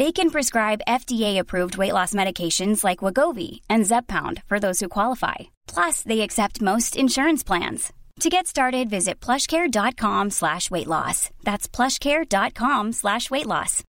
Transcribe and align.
They 0.00 0.12
can 0.12 0.30
prescribe 0.30 0.80
FDA-approved 0.88 1.76
weight 1.76 1.92
loss 1.92 2.14
medications 2.14 2.82
like 2.82 3.04
Wegovy 3.04 3.60
and 3.68 3.84
Zepbound 3.84 4.42
for 4.46 4.58
those 4.58 4.80
who 4.80 4.88
qualify. 4.88 5.34
Plus, 5.66 6.02
they 6.04 6.22
accept 6.22 6.62
most 6.62 6.96
insurance 6.96 7.42
plans. 7.44 7.92
To 8.20 8.30
get 8.30 8.46
started, 8.46 8.88
visit 8.88 9.20
plushcare.com 9.20 10.30
slash 10.30 10.70
weight 10.70 10.86
loss. 10.86 11.28
That's 11.44 11.68
plushcare.com 11.68 12.92
slash 12.92 13.30
weight 13.30 13.44
loss. 13.44 13.84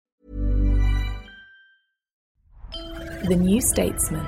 The 3.24 3.36
New 3.36 3.62
Statesman. 3.62 4.26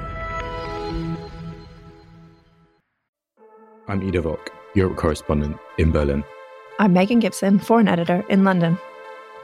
I'm 3.89 4.03
Ido 4.09 4.23
Vock, 4.23 4.51
Europe 4.75 4.97
correspondent 4.97 5.59
in 5.77 5.93
Berlin. 5.93 6.25
I'm 6.79 6.95
Megan 6.95 7.21
Gibson, 7.21 7.59
foreign 7.59 7.89
editor 7.89 8.25
in 8.31 8.43
London. 8.43 8.79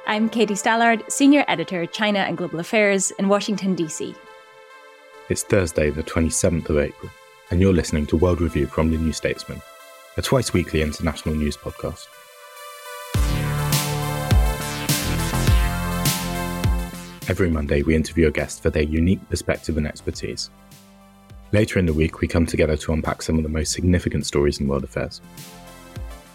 I'm 0.07 0.29
Katie 0.31 0.55
Stallard, 0.55 1.09
Senior 1.11 1.45
Editor, 1.47 1.87
China 1.87 2.21
and 2.21 2.37
Global 2.37 2.59
Affairs 2.59 3.11
in 3.13 3.29
Washington, 3.29 3.75
D.C. 3.75 4.15
It's 5.29 5.43
Thursday, 5.43 5.91
the 5.91 6.03
27th 6.03 6.69
of 6.71 6.79
April, 6.79 7.11
and 7.51 7.61
you're 7.61 7.73
listening 7.73 8.07
to 8.07 8.17
World 8.17 8.41
Review 8.41 8.67
from 8.67 8.91
The 8.91 8.97
New 8.97 9.13
Statesman, 9.13 9.61
a 10.17 10.23
twice 10.23 10.53
weekly 10.53 10.83
international 10.83 11.35
news 11.35 11.57
podcast. 11.57 12.07
Every 17.29 17.51
Monday, 17.51 17.83
we 17.83 17.95
interview 17.95 18.27
a 18.27 18.33
guest 18.33 18.63
for 18.63 18.71
their 18.71 18.83
unique 18.83 19.29
perspective 19.29 19.77
and 19.77 19.87
expertise. 19.87 20.51
Later 21.53 21.79
in 21.79 21.87
the 21.87 21.93
week, 21.93 22.21
we 22.21 22.27
come 22.27 22.47
together 22.47 22.77
to 22.79 22.93
unpack 22.93 23.23
some 23.23 23.37
of 23.37 23.43
the 23.43 23.49
most 23.49 23.73
significant 23.73 24.27
stories 24.27 24.61
in 24.61 24.67
world 24.67 24.85
affairs. 24.85 25.21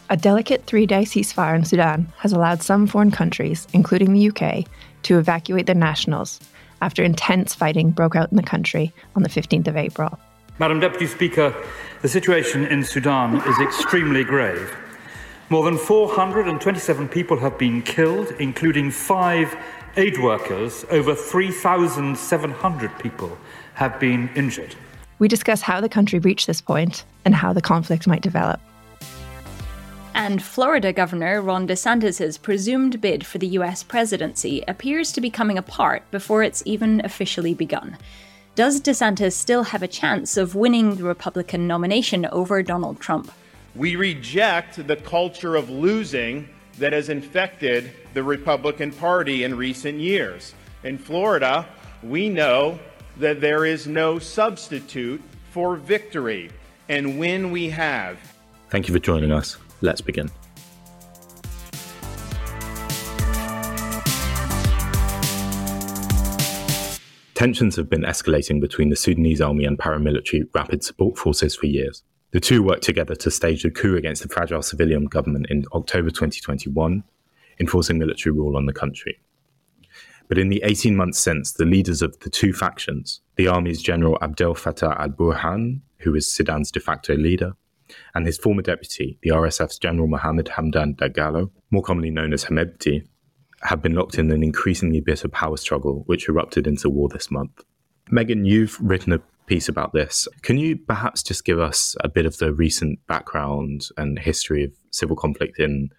A 0.08 0.16
delicate 0.16 0.66
three 0.66 0.86
day 0.86 1.02
ceasefire 1.02 1.56
in 1.56 1.66
Sudan 1.66 2.14
has 2.20 2.32
allowed 2.32 2.62
some 2.62 2.86
foreign 2.86 3.10
countries, 3.10 3.68
including 3.74 4.14
the 4.14 4.30
UK, 4.30 4.66
to 5.04 5.18
evacuate 5.18 5.66
their 5.66 5.74
nationals 5.74 6.40
after 6.82 7.04
intense 7.04 7.56
fighting 7.56 7.90
broke 7.90 8.16
out 8.16 8.30
in 8.30 8.38
the 8.38 8.44
country 8.44 8.94
on 9.16 9.24
the 9.24 9.30
15th 9.30 9.68
of 9.68 9.76
April. 9.76 10.20
Madam 10.60 10.80
Deputy 10.80 11.08
Speaker, 11.08 11.56
the 12.04 12.08
situation 12.08 12.66
in 12.66 12.84
Sudan 12.84 13.38
is 13.48 13.60
extremely 13.60 14.24
grave. 14.24 14.76
More 15.50 15.66
than 15.66 15.78
427 15.78 17.08
people 17.08 17.38
have 17.38 17.58
been 17.58 17.82
killed, 17.82 18.32
including 18.40 18.92
five 18.92 19.58
aid 19.98 20.22
workers. 20.22 20.86
Over 20.92 21.16
3,700 21.16 23.00
people 23.00 23.36
have 23.74 24.00
been 24.00 24.30
injured. 24.36 24.76
We 25.18 25.28
discuss 25.28 25.62
how 25.62 25.82
the 25.82 25.90
country 25.90 26.20
reached 26.20 26.46
this 26.46 26.62
point 26.62 27.06
and 27.26 27.34
how 27.34 27.54
the 27.54 27.62
conflict 27.62 28.06
might 28.06 28.22
develop. 28.22 28.60
And 30.16 30.42
Florida 30.42 30.94
Governor 30.94 31.42
Ron 31.42 31.68
DeSantis' 31.68 32.42
presumed 32.42 33.02
bid 33.02 33.26
for 33.26 33.38
the 33.38 33.48
US 33.60 33.84
presidency 33.84 34.64
appears 34.66 35.12
to 35.12 35.20
be 35.20 35.30
coming 35.30 35.58
apart 35.58 36.10
before 36.10 36.42
it's 36.42 36.64
even 36.66 37.02
officially 37.04 37.54
begun. 37.54 37.98
Does 38.56 38.80
DeSantis 38.80 39.34
still 39.34 39.64
have 39.64 39.84
a 39.84 39.90
chance 39.90 40.38
of 40.38 40.56
winning 40.56 40.96
the 40.96 41.04
Republican 41.04 41.68
nomination 41.68 42.26
over 42.28 42.64
Donald 42.64 43.02
Trump? 43.02 43.30
We 43.76 43.98
reject 43.98 44.88
the 44.88 44.96
culture 44.96 45.58
of 45.58 45.70
losing 45.70 46.48
that 46.78 46.94
has 46.94 47.10
infected 47.10 47.92
the 48.14 48.24
Republican 48.24 48.94
Party 48.94 49.44
in 49.44 49.58
recent 49.58 50.00
years. 50.00 50.54
In 50.86 50.98
Florida, 50.98 51.68
we 52.02 52.30
know 52.30 52.80
that 53.18 53.42
there 53.42 53.66
is 53.66 53.86
no 53.86 54.20
substitute 54.20 55.22
for 55.52 55.76
victory, 55.76 56.52
and 56.88 57.20
when 57.20 57.52
we 57.52 57.70
have. 57.72 58.18
Thank 58.70 58.88
you 58.88 58.94
for 58.94 59.00
joining 59.00 59.34
us. 59.34 59.58
Let's 59.82 60.02
begin. 60.02 60.30
Tensions 67.36 67.76
have 67.76 67.90
been 67.90 68.04
escalating 68.04 68.62
between 68.62 68.90
the 68.90 68.96
Sudanese 68.96 69.42
army 69.42 69.66
and 69.66 69.78
paramilitary 69.78 70.48
rapid 70.54 70.84
support 70.84 71.18
forces 71.18 71.56
for 71.56 71.66
years. 71.66 72.02
The 72.32 72.40
two 72.40 72.64
worked 72.64 72.84
together 72.84 73.14
to 73.16 73.30
stage 73.30 73.66
a 73.66 73.72
coup 73.72 73.98
against 73.98 74.24
the 74.24 74.30
fragile 74.30 74.62
civilian 74.62 75.06
government 75.06 75.48
in 75.50 75.66
October 75.74 76.10
2021, 76.10 77.04
enforcing 77.60 77.98
military 77.98 78.34
rule 78.34 78.56
on 78.56 78.66
the 78.66 78.74
country. 78.74 79.20
But 80.28 80.38
in 80.38 80.50
the 80.50 80.62
18 80.64 80.96
months 80.96 81.20
since, 81.20 81.52
the 81.52 81.66
leaders 81.66 82.02
of 82.02 82.18
the 82.20 82.30
two 82.30 82.52
factions, 82.52 83.22
the 83.36 83.48
army's 83.48 83.82
General 83.82 84.18
Abdel 84.22 84.56
Fattah 84.56 85.00
al 85.00 85.10
Burhan, 85.10 85.82
who 86.00 86.16
is 86.16 86.28
Sudan's 86.28 86.72
de 86.72 86.80
facto 86.80 87.16
leader, 87.16 87.54
and 88.14 88.26
his 88.26 88.38
former 88.38 88.62
deputy, 88.62 89.18
the 89.22 89.32
RSF's 89.32 89.78
General 89.78 90.08
Mohammed 90.08 90.48
Hamdan 90.48 90.96
Dagalo, 90.96 91.52
more 91.72 91.84
commonly 91.84 92.10
known 92.10 92.34
as 92.34 92.46
Hemedti, 92.46 93.08
have 93.64 93.82
been 93.82 93.96
locked 93.96 94.18
in 94.18 94.32
an 94.32 94.44
increasingly 94.44 95.02
bitter 95.02 95.28
power 95.28 95.58
struggle 95.58 96.04
which 96.06 96.30
erupted 96.30 96.68
into 96.68 96.90
war 96.90 97.10
this 97.10 97.32
month. 97.32 97.64
Megan, 98.12 98.46
you've 98.46 98.80
written 98.80 99.14
a 99.14 99.22
piece 99.48 99.70
about 99.70 99.94
this. 99.94 100.28
Can 100.42 100.58
you 100.58 100.78
perhaps 100.78 101.24
just 101.24 101.46
give 101.46 101.60
us 101.60 101.96
a 102.02 102.10
bit 102.10 102.26
of 102.26 102.38
the 102.38 102.54
recent 102.54 103.00
background 103.08 103.88
and 103.98 104.20
history 104.20 104.64
of 104.64 104.72
civil 104.92 105.16
conflict 105.16 105.60
in 105.60 105.90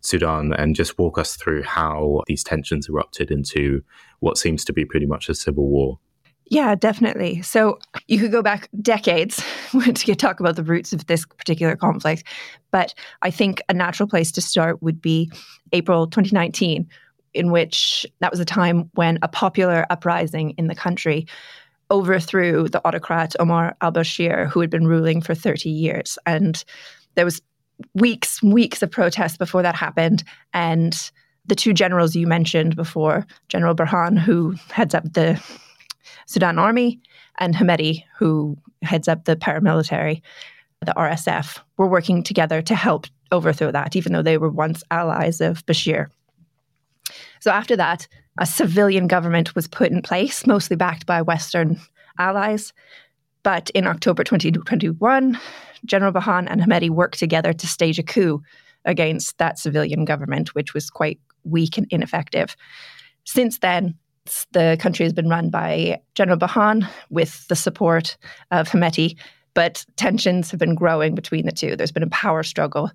Sudan 0.00 0.52
and 0.52 0.76
just 0.76 0.98
walk 0.98 1.18
us 1.18 1.36
through 1.36 1.62
how 1.62 2.22
these 2.26 2.44
tensions 2.44 2.88
erupted 2.88 3.30
into 3.30 3.82
what 4.20 4.38
seems 4.38 4.64
to 4.64 4.72
be 4.72 4.84
pretty 4.84 5.06
much 5.06 5.28
a 5.28 5.34
civil 5.34 5.68
war? 5.68 5.98
Yeah, 6.48 6.76
definitely. 6.76 7.42
So 7.42 7.78
you 8.06 8.20
could 8.20 8.30
go 8.30 8.42
back 8.42 8.68
decades 8.80 9.42
to 9.94 10.14
talk 10.14 10.38
about 10.38 10.54
the 10.54 10.62
roots 10.62 10.92
of 10.92 11.06
this 11.06 11.26
particular 11.26 11.74
conflict. 11.74 12.22
But 12.70 12.94
I 13.22 13.30
think 13.30 13.60
a 13.68 13.74
natural 13.74 14.08
place 14.08 14.30
to 14.32 14.40
start 14.40 14.80
would 14.80 15.00
be 15.00 15.30
April 15.72 16.06
2019, 16.06 16.88
in 17.34 17.50
which 17.50 18.06
that 18.20 18.30
was 18.30 18.38
a 18.38 18.44
time 18.44 18.90
when 18.94 19.18
a 19.22 19.28
popular 19.28 19.86
uprising 19.90 20.50
in 20.50 20.68
the 20.68 20.74
country 20.74 21.26
overthrew 21.90 22.68
the 22.68 22.84
autocrat 22.86 23.34
Omar 23.40 23.76
al 23.80 23.92
Bashir, 23.92 24.48
who 24.48 24.60
had 24.60 24.70
been 24.70 24.86
ruling 24.86 25.20
for 25.20 25.34
30 25.34 25.68
years. 25.68 26.16
And 26.26 26.64
there 27.16 27.24
was 27.24 27.42
weeks, 27.94 28.40
weeks 28.42 28.82
of 28.82 28.90
protests 28.90 29.36
before 29.36 29.62
that 29.62 29.74
happened. 29.74 30.22
And 30.52 31.10
the 31.44 31.56
two 31.56 31.72
generals 31.72 32.14
you 32.14 32.26
mentioned 32.26 32.76
before, 32.76 33.26
General 33.48 33.74
Burhan, 33.74 34.18
who 34.18 34.54
heads 34.70 34.94
up 34.94 35.12
the 35.12 35.40
Sudan 36.26 36.58
Army, 36.58 37.00
and 37.38 37.54
Hemedti, 37.54 38.04
who 38.18 38.56
heads 38.82 39.08
up 39.08 39.24
the 39.24 39.36
paramilitary, 39.36 40.22
the 40.84 40.94
RSF, 40.96 41.58
were 41.76 41.88
working 41.88 42.22
together 42.22 42.62
to 42.62 42.74
help 42.74 43.06
overthrow 43.32 43.70
that, 43.72 43.96
even 43.96 44.12
though 44.12 44.22
they 44.22 44.38
were 44.38 44.50
once 44.50 44.82
allies 44.90 45.40
of 45.40 45.64
Bashir. 45.66 46.06
So 47.40 47.50
after 47.50 47.76
that, 47.76 48.06
a 48.38 48.46
civilian 48.46 49.06
government 49.06 49.54
was 49.54 49.66
put 49.68 49.90
in 49.90 50.02
place, 50.02 50.46
mostly 50.46 50.76
backed 50.76 51.06
by 51.06 51.22
Western 51.22 51.80
allies. 52.18 52.72
But 53.42 53.70
in 53.70 53.86
October 53.86 54.24
2021, 54.24 55.38
General 55.84 56.12
Burhan 56.12 56.46
and 56.50 56.60
Hemedti 56.60 56.90
worked 56.90 57.18
together 57.18 57.52
to 57.52 57.66
stage 57.66 57.98
a 57.98 58.02
coup 58.02 58.42
against 58.84 59.38
that 59.38 59.58
civilian 59.58 60.04
government, 60.04 60.54
which 60.54 60.74
was 60.74 60.90
quite 60.90 61.20
weak 61.44 61.78
and 61.78 61.86
ineffective. 61.90 62.56
Since 63.24 63.58
then, 63.58 63.94
the 64.52 64.76
country 64.80 65.04
has 65.04 65.12
been 65.12 65.28
run 65.28 65.50
by 65.50 66.00
General 66.14 66.38
Burhan 66.38 66.88
with 67.10 67.46
the 67.48 67.56
support 67.56 68.16
of 68.50 68.68
Hemedti, 68.68 69.16
but 69.54 69.84
tensions 69.96 70.50
have 70.50 70.60
been 70.60 70.74
growing 70.74 71.14
between 71.14 71.46
the 71.46 71.52
two. 71.52 71.76
There's 71.76 71.92
been 71.92 72.02
a 72.02 72.08
power 72.08 72.42
struggle 72.42 72.90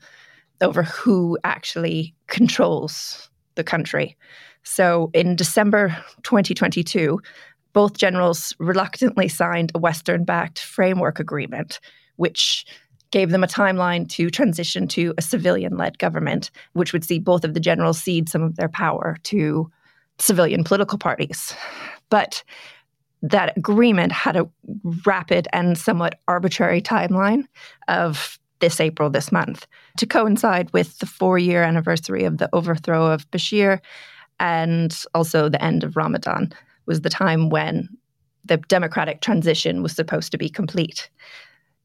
over 0.61 0.83
who 0.83 1.37
actually 1.43 2.13
controls 2.27 3.29
the 3.55 3.63
country. 3.63 4.15
So 4.63 5.09
in 5.13 5.35
December 5.35 5.89
2022, 6.23 7.19
both 7.73 7.97
generals 7.97 8.53
reluctantly 8.59 9.27
signed 9.27 9.71
a 9.73 9.79
Western 9.79 10.23
backed 10.23 10.59
framework 10.59 11.19
agreement, 11.19 11.79
which 12.17 12.65
gave 13.11 13.31
them 13.31 13.43
a 13.43 13.47
timeline 13.47 14.07
to 14.09 14.29
transition 14.29 14.87
to 14.87 15.13
a 15.17 15.21
civilian 15.21 15.77
led 15.77 15.97
government, 15.99 16.51
which 16.73 16.93
would 16.93 17.03
see 17.03 17.19
both 17.19 17.43
of 17.43 17.53
the 17.53 17.59
generals 17.59 18.01
cede 18.01 18.29
some 18.29 18.41
of 18.41 18.55
their 18.55 18.69
power 18.69 19.17
to 19.23 19.69
civilian 20.21 20.63
political 20.63 20.97
parties. 20.97 21.55
But 22.09 22.43
that 23.21 23.55
agreement 23.57 24.11
had 24.11 24.35
a 24.35 24.49
rapid 25.05 25.47
and 25.53 25.77
somewhat 25.77 26.19
arbitrary 26.27 26.81
timeline 26.81 27.45
of 27.87 28.39
this 28.59 28.79
April, 28.79 29.09
this 29.09 29.31
month, 29.31 29.67
to 29.97 30.05
coincide 30.05 30.71
with 30.73 30.99
the 30.99 31.05
four 31.05 31.37
year 31.37 31.63
anniversary 31.63 32.23
of 32.23 32.37
the 32.37 32.49
overthrow 32.53 33.07
of 33.07 33.29
Bashir 33.31 33.79
and 34.39 35.03
also 35.13 35.49
the 35.49 35.63
end 35.63 35.83
of 35.83 35.95
Ramadan 35.95 36.51
was 36.85 37.01
the 37.01 37.09
time 37.09 37.49
when 37.49 37.87
the 38.43 38.57
democratic 38.57 39.21
transition 39.21 39.83
was 39.83 39.95
supposed 39.95 40.31
to 40.31 40.37
be 40.37 40.49
complete. 40.49 41.09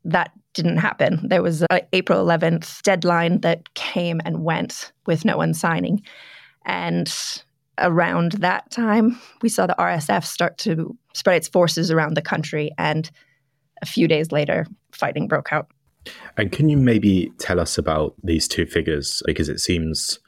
That 0.05 0.31
didn't 0.55 0.79
happen. 0.79 1.29
There 1.29 1.43
was 1.43 1.63
an 1.71 1.81
April 1.93 2.25
11th 2.25 2.81
deadline 2.83 3.41
that 3.43 3.75
came 3.75 4.21
and 4.25 4.43
went 4.43 4.93
with 5.07 5.25
no 5.25 5.37
one 5.37 5.53
signing. 5.53 6.03
And 6.65 7.13
around 7.79 8.33
that 8.33 8.71
time, 8.71 9.19
we 9.43 9.49
saw 9.49 9.67
the 9.67 9.77
RSF 9.79 10.25
start 10.25 10.59
to 10.59 10.97
spread 11.15 11.37
its 11.37 11.49
forces 11.49 11.91
around 11.91 12.15
the 12.15 12.23
country. 12.23 12.71
And 12.79 13.11
a 13.83 13.87
few 13.87 14.09
days 14.09 14.33
later, 14.33 14.67
fighting 14.93 15.29
broke 15.29 15.53
out. 15.53 15.69
And 16.37 16.53
can 16.53 16.69
you 16.69 16.77
maybe 16.77 17.33
tell 17.39 17.59
us 17.59 17.79
about 17.79 18.15
these 18.23 18.47
two 18.47 18.67
figures? 18.67 19.23
Because 19.27 19.49
it 19.49 19.61
seems, 19.61 20.19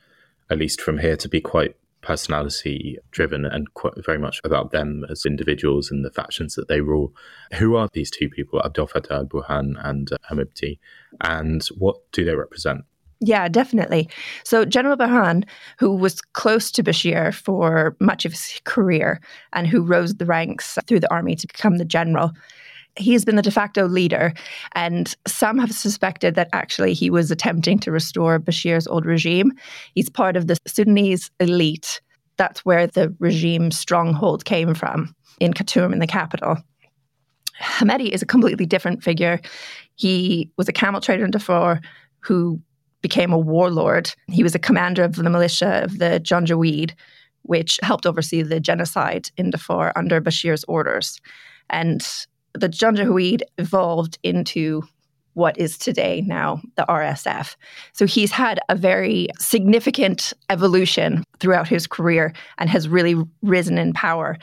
at 0.51 0.59
least 0.59 0.81
from 0.81 0.99
here, 0.99 1.17
to 1.17 1.29
be 1.29 1.41
quite 1.41 1.77
personality 2.01 2.97
driven 3.11 3.45
and 3.45 3.73
quite 3.75 3.93
very 4.05 4.19
much 4.19 4.41
about 4.45 4.71
them 4.71 5.05
as 5.11 5.27
individuals 5.27 5.91
and 5.91 6.05
the 6.05 6.11
factions 6.11 6.55
that 6.55 6.69
they 6.69 6.81
rule. 6.81 7.13
Who 7.55 7.77
are 7.77 7.89
these 7.93 8.11
two 8.11 8.29
people, 8.29 8.63
Abdel 8.65 8.89
Fattah 8.89 9.11
al 9.11 9.27
Burhan 9.27 9.75
and 9.85 10.11
uh, 10.13 10.17
Hemedti, 10.31 10.79
and 11.21 11.65
what 11.77 11.97
do 12.13 12.25
they 12.25 12.35
represent? 12.35 12.85
Yeah, 13.21 13.49
definitely. 13.49 14.09
So 14.45 14.65
General 14.65 14.97
Burhan, 14.97 15.45
who 15.79 15.95
was 15.95 16.21
close 16.21 16.71
to 16.73 16.85
Bashir 16.85 17.35
for 17.35 17.97
much 18.01 18.25
of 18.25 18.33
his 18.33 18.61
career 18.65 19.21
and 19.53 19.67
who 19.67 19.83
rose 19.83 20.15
the 20.15 20.27
ranks 20.27 20.79
through 20.87 21.01
the 21.01 21.13
army 21.13 21.35
to 21.35 21.47
become 21.47 21.79
the 21.79 21.85
general, 21.85 22.33
he 22.97 23.13
has 23.13 23.25
been 23.25 23.37
the 23.37 23.43
de 23.43 23.51
facto 23.51 23.87
leader, 23.87 24.33
and 24.73 25.15
some 25.27 25.59
have 25.59 25.73
suspected 25.73 26.35
that 26.35 26.49
actually 26.53 26.95
he 26.95 27.11
was 27.11 27.31
attempting 27.31 27.79
to 27.81 27.93
restore 27.93 28.41
Bashir's 28.41 28.87
old 28.87 29.05
regime. 29.05 29.53
He's 29.95 30.11
part 30.11 30.37
of 30.37 30.47
the 30.47 30.57
Sudanese 30.67 31.31
elite. 31.39 32.01
That's 32.37 32.65
where 32.65 32.87
the 32.87 33.15
regime 33.19 33.71
stronghold 33.71 34.45
came 34.45 34.75
from 34.75 35.15
in 35.41 35.53
Khartoum, 35.53 35.93
in 35.93 35.99
the 36.01 36.07
capital. 36.07 36.57
Hemedti 37.61 38.11
is 38.11 38.23
a 38.23 38.27
completely 38.27 38.67
different 38.67 39.03
figure. 39.03 39.41
He 39.97 40.51
was 40.57 40.69
a 40.69 40.73
camel 40.73 41.01
trader 41.01 41.25
in 41.25 41.31
Darfur 41.31 41.81
who 42.21 42.61
became 43.03 43.33
a 43.33 43.39
warlord. 43.39 44.13
He 44.29 44.43
was 44.43 44.55
a 44.55 44.59
commander 44.59 45.05
of 45.05 45.17
the 45.17 45.31
militia 45.31 45.85
of 45.85 45.99
the 45.99 46.21
Janjaweed, 46.23 46.93
which 47.43 47.79
helped 47.83 48.07
oversee 48.07 48.43
the 48.43 48.61
genocide 48.61 49.31
in 49.37 49.51
Darfur 49.51 49.93
under 49.97 50.21
Bashir's 50.21 50.65
orders. 50.65 51.21
And 51.71 52.07
the 52.55 52.69
Janjaweed 52.69 53.43
evolved 53.59 54.19
into 54.23 54.83
what 55.35 55.57
is 55.57 55.79
today 55.79 56.23
now 56.27 56.61
the 56.75 56.85
RSF. 56.89 57.55
So 57.93 58.07
he's 58.07 58.33
had 58.33 58.59
a 58.69 58.75
very 58.75 59.29
significant 59.39 60.33
evolution 60.51 61.23
throughout 61.39 61.69
his 61.69 61.87
career 61.87 62.33
and 62.59 62.69
has 62.69 62.89
really 62.89 63.15
risen 63.43 63.79
in 63.79 63.93
power. 63.93 64.37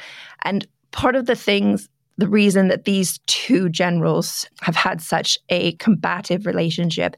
And 0.44 0.66
part 0.92 1.16
of 1.16 1.26
the 1.26 1.36
things, 1.36 1.90
the 2.18 2.30
reason 2.30 2.70
that 2.70 2.86
these 2.86 3.20
two 3.28 3.68
generals 3.68 4.48
have 4.62 4.78
had 4.78 5.02
such 5.02 5.38
a 5.50 5.74
combative 5.74 6.46
relationship 6.46 7.18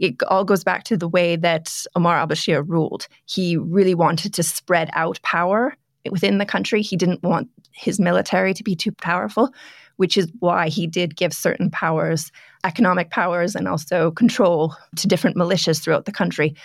it 0.00 0.20
all 0.24 0.44
goes 0.44 0.64
back 0.64 0.84
to 0.84 0.96
the 0.96 1.08
way 1.08 1.36
that 1.36 1.84
Omar 1.94 2.18
al 2.18 2.26
Bashir 2.26 2.64
ruled. 2.66 3.06
He 3.26 3.56
really 3.56 3.94
wanted 3.94 4.34
to 4.34 4.42
spread 4.42 4.90
out 4.94 5.20
power 5.22 5.76
within 6.10 6.38
the 6.38 6.46
country. 6.46 6.82
He 6.82 6.96
didn't 6.96 7.22
want 7.22 7.48
his 7.72 8.00
military 8.00 8.54
to 8.54 8.64
be 8.64 8.74
too 8.74 8.92
powerful 8.92 9.52
which 10.00 10.16
is 10.16 10.32
why 10.38 10.70
he 10.70 10.86
did 10.86 11.14
give 11.14 11.30
certain 11.30 11.70
powers, 11.70 12.32
economic 12.64 13.10
powers, 13.10 13.54
and 13.54 13.68
also 13.68 14.12
control 14.12 14.74
to 14.96 15.06
different 15.06 15.36
militias 15.36 15.78
throughout 15.78 16.06
the 16.06 16.10
country. 16.10 16.56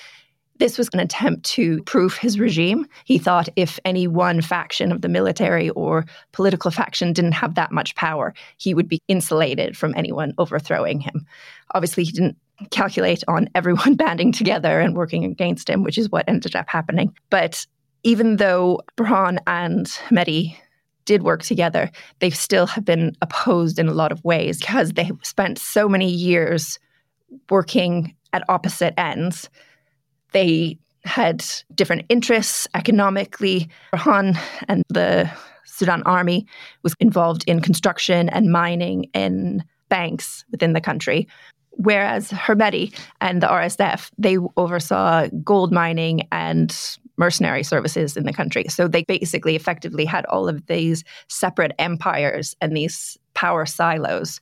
This 0.58 0.78
was 0.78 0.88
an 0.94 1.02
attempt 1.02 1.44
to 1.48 1.84
proof 1.84 2.16
his 2.16 2.40
regime. 2.40 2.86
He 3.04 3.18
thought 3.18 3.50
if 3.58 3.78
any 3.84 4.08
one 4.08 4.40
faction 4.40 4.90
of 4.90 5.02
the 5.02 5.10
military 5.10 5.70
or 5.72 6.06
political 6.32 6.72
faction 6.72 7.12
didn't 7.12 7.34
have 7.34 7.56
that 7.56 7.74
much 7.74 7.94
power, 7.96 8.34
he 8.56 8.74
would 8.74 8.88
be 8.88 9.02
insulated 9.10 9.76
from 9.76 9.94
anyone 9.98 10.32
overthrowing 10.38 11.02
him. 11.02 11.26
Obviously, 11.74 12.06
he 12.06 12.14
didn't 12.14 12.38
calculate 12.72 13.24
on 13.28 13.50
everyone 13.56 13.96
banding 13.96 14.32
together 14.32 14.80
and 14.80 14.96
working 14.96 15.24
against 15.24 15.70
him, 15.70 15.84
which 15.84 15.98
is 15.98 16.10
what 16.10 16.28
ended 16.28 16.56
up 16.56 16.68
happening. 16.70 17.14
But 17.30 17.66
even 18.04 18.38
though 18.38 18.82
Burhan 18.98 19.40
and 19.48 19.88
Hemedti 19.88 20.56
did 21.06 21.24
work 21.24 21.44
together, 21.44 21.92
they 22.20 22.30
still 22.30 22.66
have 22.68 22.86
been 22.86 23.16
opposed 23.22 23.80
in 23.80 23.88
a 23.88 23.94
lot 23.94 24.12
of 24.12 24.24
ways 24.24 24.60
because 24.60 24.92
they 24.94 25.12
spent 25.24 25.58
so 25.58 25.88
many 25.88 26.10
years 26.10 26.80
working 27.50 28.16
at 28.34 28.44
opposite 28.50 28.94
ends. 29.00 29.50
They 30.34 30.80
had 31.04 31.46
different 31.74 32.06
interests 32.10 32.68
economically. 32.74 33.70
Burhan 33.94 34.38
and 34.68 34.84
the 34.90 35.30
Sudan 35.66 36.04
army 36.04 36.48
was 36.84 36.96
involved 37.00 37.44
in 37.48 37.60
construction 37.60 38.30
and 38.30 38.52
mining 38.52 39.06
in 39.14 39.64
banks 39.90 40.46
within 40.52 40.74
the 40.74 40.82
country. 40.82 41.28
Whereas 41.78 42.32
Hemedti 42.32 42.98
and 43.22 43.42
the 43.42 43.48
RSF, 43.48 44.10
they 44.18 44.38
oversaw 44.58 45.28
gold 45.44 45.72
mining 45.72 46.28
and 46.32 46.76
mercenary 47.18 47.64
services 47.64 48.18
in 48.18 48.26
the 48.26 48.34
country. 48.34 48.66
So 48.70 48.88
they 48.88 49.04
basically 49.04 49.56
effectively 49.56 50.06
had 50.06 50.26
all 50.26 50.48
of 50.50 50.66
these 50.68 51.04
separate 51.28 51.74
empires 51.80 52.56
and 52.62 52.76
these 52.76 53.18
power 53.34 53.66
silos. 53.66 54.42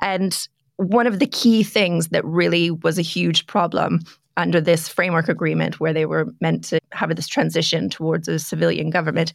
And 0.00 0.36
one 0.76 1.06
of 1.06 1.18
the 1.18 1.26
key 1.26 1.62
things 1.62 2.08
that 2.08 2.24
really 2.24 2.70
was 2.70 2.98
a 2.98 3.02
huge 3.02 3.46
problem 3.46 4.00
under 4.36 4.60
this 4.60 4.88
framework 4.88 5.28
agreement, 5.28 5.78
where 5.78 5.92
they 5.92 6.06
were 6.06 6.32
meant 6.40 6.64
to 6.64 6.80
have 6.92 7.14
this 7.14 7.28
transition 7.28 7.90
towards 7.90 8.28
a 8.28 8.38
civilian 8.38 8.88
government, 8.90 9.32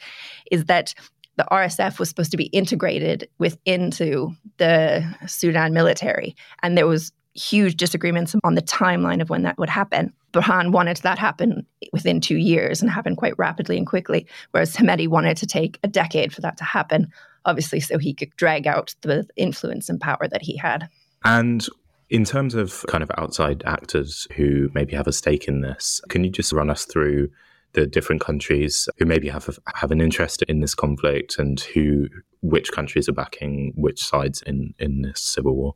is 0.52 0.66
that 0.66 0.94
the 1.38 1.46
RSF 1.52 2.00
was 2.00 2.10
supposed 2.10 2.32
to 2.32 2.38
be 2.38 2.48
integrated 2.48 3.30
within 3.38 3.92
the 3.92 5.16
Sudan 5.28 5.72
military. 5.72 6.36
And 6.64 6.76
there 6.76 6.88
was 6.88 7.12
huge 7.38 7.76
disagreements 7.76 8.36
on 8.44 8.56
the 8.56 8.62
timeline 8.62 9.22
of 9.22 9.30
when 9.30 9.44
that 9.44 9.58
would 9.58 9.70
happen. 9.70 10.12
Burhan 10.34 10.72
wanted 10.72 10.98
that 10.98 11.20
happen 11.20 11.66
within 11.94 12.20
two 12.20 12.38
years 12.38 12.82
and 12.82 12.92
happen 12.92 13.16
quite 13.16 13.38
rapidly 13.38 13.78
and 13.78 13.88
quickly, 13.88 14.28
whereas 14.52 14.76
Hemedti 14.76 15.08
wanted 15.08 15.38
to 15.38 15.46
take 15.46 15.80
a 15.84 15.88
decade 15.88 16.34
for 16.34 16.42
that 16.42 16.58
to 16.58 16.64
happen, 16.64 17.12
obviously, 17.46 17.80
so 17.80 17.98
he 17.98 18.14
could 18.14 18.36
drag 18.36 18.68
out 18.68 18.94
the 19.02 19.28
influence 19.36 19.90
and 19.90 20.02
power 20.02 20.28
that 20.30 20.42
he 20.42 20.58
had. 20.58 20.90
And 21.24 21.66
in 22.10 22.24
terms 22.24 22.56
of 22.56 22.86
kind 22.88 23.04
of 23.04 23.12
outside 23.18 23.64
actors 23.66 24.28
who 24.36 24.70
maybe 24.74 24.96
have 24.96 25.08
a 25.08 25.14
stake 25.14 25.48
in 25.48 25.62
this, 25.62 26.02
can 26.10 26.24
you 26.24 26.30
just 26.30 26.54
run 26.54 26.70
us 26.70 26.86
through 26.86 27.30
the 27.74 27.86
different 27.86 28.22
countries 28.22 28.88
who 28.98 29.06
maybe 29.06 29.30
have 29.30 29.60
have 29.76 29.92
an 29.92 30.02
interest 30.02 30.42
in 30.44 30.62
this 30.62 30.74
conflict 30.74 31.38
and 31.38 31.60
who 31.60 32.08
which 32.42 32.72
countries 32.72 33.10
are 33.10 33.14
backing 33.14 33.74
which 33.76 34.04
sides 34.04 34.42
in 34.44 34.74
in 34.80 35.02
this 35.02 35.22
civil 35.22 35.56
war? 35.56 35.76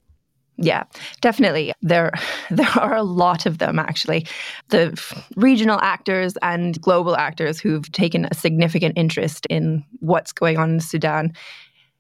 Yeah, 0.61 0.83
definitely. 1.21 1.73
There, 1.81 2.11
there 2.51 2.69
are 2.79 2.95
a 2.95 3.03
lot 3.03 3.45
of 3.45 3.57
them 3.57 3.79
actually. 3.79 4.27
The 4.69 4.99
regional 5.35 5.79
actors 5.81 6.37
and 6.41 6.79
global 6.81 7.15
actors 7.15 7.59
who've 7.59 7.91
taken 7.91 8.25
a 8.25 8.33
significant 8.33 8.97
interest 8.97 9.47
in 9.49 9.83
what's 9.99 10.31
going 10.31 10.57
on 10.57 10.73
in 10.73 10.79
Sudan 10.79 11.33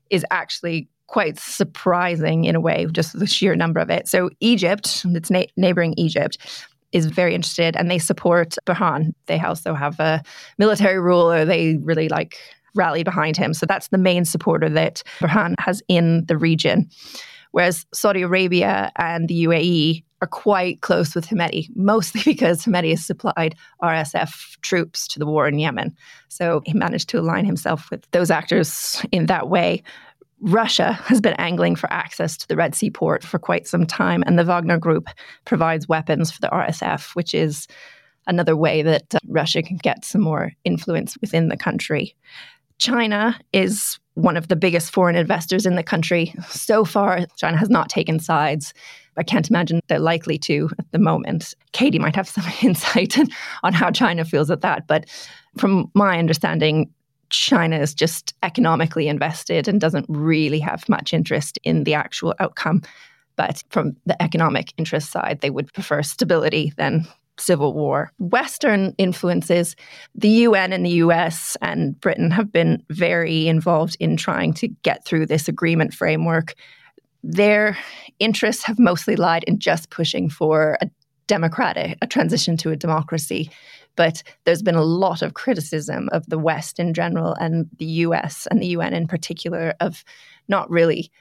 is 0.09 0.25
actually 0.29 0.87
quite 1.07 1.37
surprising 1.37 2.45
in 2.45 2.55
a 2.55 2.61
way, 2.61 2.87
just 2.91 3.17
the 3.17 3.27
sheer 3.27 3.55
number 3.55 3.79
of 3.79 3.89
it. 3.89 4.07
So 4.07 4.29
Egypt, 4.39 5.03
it's 5.05 5.29
na- 5.29 5.43
neighboring 5.57 5.93
Egypt, 5.97 6.37
is 6.93 7.05
very 7.05 7.33
interested 7.33 7.75
and 7.75 7.89
they 7.89 7.99
support 7.99 8.55
Burhan. 8.65 9.13
They 9.25 9.39
also 9.39 9.73
have 9.73 9.99
a 9.99 10.21
military 10.57 10.99
ruler. 10.99 11.45
They 11.45 11.77
really 11.81 12.09
like 12.09 12.37
rally 12.75 13.03
behind 13.03 13.37
him. 13.37 13.53
So 13.53 13.65
that's 13.65 13.89
the 13.89 13.97
main 13.97 14.23
supporter 14.25 14.69
that 14.69 15.03
Burhan 15.19 15.55
has 15.59 15.81
in 15.87 16.25
the 16.27 16.37
region 16.37 16.89
whereas 17.51 17.85
Saudi 17.93 18.21
Arabia 18.21 18.91
and 18.95 19.27
the 19.27 19.45
UAE 19.45 20.03
are 20.21 20.27
quite 20.27 20.81
close 20.81 21.15
with 21.15 21.25
Hemedti, 21.27 21.67
mostly 21.75 22.21
because 22.25 22.63
Hemedti 22.63 22.91
has 22.91 23.05
supplied 23.05 23.55
RSF 23.81 24.59
troops 24.61 25.07
to 25.09 25.19
the 25.19 25.25
war 25.25 25.47
in 25.47 25.59
Yemen. 25.59 25.95
So 26.29 26.61
he 26.65 26.73
managed 26.73 27.09
to 27.09 27.19
align 27.19 27.45
himself 27.45 27.89
with 27.89 28.09
those 28.11 28.31
actors 28.31 29.03
in 29.11 29.25
that 29.27 29.49
way. 29.49 29.83
Russia 30.41 30.93
has 30.93 31.21
been 31.21 31.33
angling 31.33 31.75
for 31.75 31.91
access 31.93 32.35
to 32.37 32.47
the 32.47 32.55
Red 32.55 32.73
Sea 32.73 32.89
port 32.89 33.23
for 33.23 33.37
quite 33.37 33.67
some 33.67 33.85
time, 33.85 34.23
and 34.25 34.39
the 34.39 34.43
Wagner 34.43 34.79
Group 34.79 35.07
provides 35.45 35.87
weapons 35.87 36.31
for 36.31 36.41
the 36.41 36.49
RSF, 36.49 37.15
which 37.15 37.35
is 37.35 37.67
another 38.25 38.55
way 38.55 38.81
that 38.81 39.13
uh, 39.13 39.19
Russia 39.27 39.61
can 39.61 39.77
get 39.77 40.03
some 40.03 40.21
more 40.21 40.51
influence 40.63 41.15
within 41.21 41.49
the 41.49 41.57
country. 41.57 42.15
China 42.79 43.39
is 43.53 43.99
one 44.15 44.37
of 44.37 44.47
the 44.47 44.55
biggest 44.55 44.91
foreign 44.91 45.15
investors 45.15 45.65
in 45.65 45.75
the 45.75 45.83
country. 45.83 46.33
So 46.49 46.83
far, 46.83 47.25
China 47.37 47.57
has 47.57 47.69
not 47.69 47.89
taken 47.89 48.19
sides. 48.19 48.73
I 49.17 49.23
can't 49.23 49.49
imagine 49.49 49.81
they're 49.87 49.99
likely 49.99 50.37
to 50.39 50.69
at 50.79 50.91
the 50.91 50.99
moment. 50.99 51.53
Katie 51.71 51.99
might 51.99 52.15
have 52.15 52.27
some 52.27 52.45
insight 52.61 53.17
on 53.63 53.73
how 53.73 53.91
China 53.91 54.25
feels 54.25 54.49
at 54.49 54.61
that. 54.61 54.87
But 54.87 55.05
from 55.57 55.89
my 55.93 56.17
understanding, 56.17 56.89
China 57.29 57.79
is 57.79 57.93
just 57.93 58.33
economically 58.43 59.07
invested 59.07 59.67
and 59.67 59.79
doesn't 59.79 60.05
really 60.09 60.59
have 60.59 60.87
much 60.89 61.13
interest 61.13 61.57
in 61.63 61.85
the 61.85 61.93
actual 61.93 62.35
outcome. 62.39 62.81
But 63.37 63.63
from 63.69 63.95
the 64.05 64.21
economic 64.21 64.73
interest 64.77 65.11
side, 65.11 65.39
they 65.41 65.49
would 65.49 65.71
prefer 65.73 66.03
stability 66.03 66.73
than 66.77 67.07
civil 67.37 67.73
war. 67.73 68.11
Western 68.19 68.93
influences, 68.97 69.75
the 70.15 70.29
UN 70.29 70.73
and 70.73 70.85
the 70.85 71.01
US 71.05 71.57
and 71.61 71.99
Britain 71.99 72.31
have 72.31 72.51
been 72.51 72.83
very 72.89 73.47
involved 73.47 73.97
in 73.99 74.17
trying 74.17 74.53
to 74.55 74.67
get 74.67 75.05
through 75.05 75.25
this 75.25 75.47
agreement 75.47 75.93
framework. 75.93 76.53
Their 77.23 77.77
interests 78.19 78.63
have 78.63 78.79
mostly 78.79 79.15
lied 79.15 79.43
in 79.45 79.59
just 79.59 79.89
pushing 79.89 80.29
for 80.29 80.77
a 80.81 80.89
democratic, 81.27 81.97
a 82.01 82.07
transition 82.07 82.57
to 82.57 82.71
a 82.71 82.75
democracy. 82.75 83.49
But 83.95 84.23
there's 84.45 84.61
been 84.61 84.75
a 84.75 84.83
lot 84.83 85.21
of 85.21 85.33
criticism 85.33 86.09
of 86.11 86.25
the 86.27 86.39
West 86.39 86.79
in 86.79 86.93
general 86.93 87.33
and 87.35 87.67
the 87.77 87.85
US 87.85 88.47
and 88.49 88.61
the 88.61 88.67
UN 88.67 88.93
in 88.93 89.07
particular 89.07 89.73
of 89.79 90.03
not 90.47 90.69
really 90.69 91.11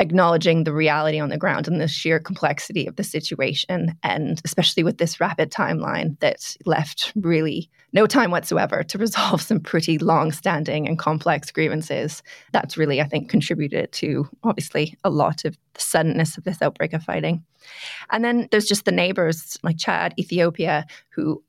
acknowledging 0.00 0.64
the 0.64 0.72
reality 0.72 1.20
on 1.20 1.28
the 1.28 1.38
ground 1.38 1.68
and 1.68 1.80
the 1.80 1.86
sheer 1.86 2.18
complexity 2.18 2.86
of 2.86 2.96
the 2.96 3.04
situation. 3.04 3.96
And 4.02 4.40
especially 4.44 4.82
with 4.82 4.98
this 4.98 5.20
rapid 5.20 5.52
timeline 5.52 6.18
that 6.20 6.56
left 6.66 7.12
really 7.14 7.70
no 7.92 8.06
time 8.06 8.32
whatsoever 8.32 8.82
to 8.82 8.98
resolve 8.98 9.40
some 9.40 9.60
pretty 9.60 9.98
long 9.98 10.32
standing 10.32 10.88
and 10.88 10.98
complex 10.98 11.50
grievances. 11.52 12.22
That's 12.52 12.76
really, 12.76 13.00
I 13.00 13.04
think, 13.04 13.30
contributed 13.30 13.92
to 13.92 14.28
obviously 14.42 14.98
a 15.04 15.10
lot 15.10 15.44
of 15.44 15.56
the 15.74 15.80
suddenness 15.80 16.36
of 16.36 16.44
this 16.44 16.60
outbreak 16.60 16.92
of 16.92 17.04
fighting. 17.04 17.44
And 18.10 18.24
then 18.24 18.48
there's 18.50 18.66
just 18.66 18.84
the 18.84 18.92
neighbors 18.92 19.56
like 19.62 19.78
Chad, 19.78 20.12
Ethiopia, 20.18 20.86
who 21.10 21.42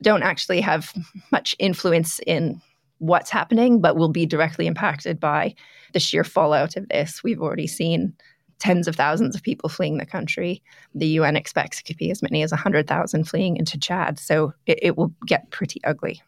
don't 0.00 0.22
actually 0.22 0.60
have 0.60 0.92
much 1.32 1.56
influence 1.58 2.20
in 2.26 2.60
what's 2.98 3.30
happening, 3.30 3.80
but 3.80 3.96
will 3.96 4.08
be 4.08 4.26
directly 4.26 4.66
impacted 4.66 5.18
by 5.18 5.54
the 5.92 6.00
sheer 6.00 6.24
fallout 6.24 6.76
of 6.76 6.88
this. 6.88 7.22
We've 7.22 7.40
already 7.40 7.66
seen 7.66 8.14
tens 8.58 8.88
of 8.88 8.96
thousands 8.96 9.36
of 9.36 9.42
people 9.42 9.68
fleeing 9.68 9.98
the 9.98 10.06
country. 10.06 10.62
The 10.94 11.06
UN 11.06 11.36
expects 11.36 11.80
it 11.80 11.84
could 11.84 11.96
be 11.96 12.10
as 12.10 12.22
many 12.22 12.42
as 12.42 12.50
100,000 12.50 13.24
fleeing 13.24 13.56
into 13.56 13.78
Chad. 13.78 14.18
So 14.18 14.52
it, 14.66 14.78
it 14.82 14.96
will 14.96 15.14
get 15.26 15.50
pretty 15.50 15.80
ugly. 15.84 16.20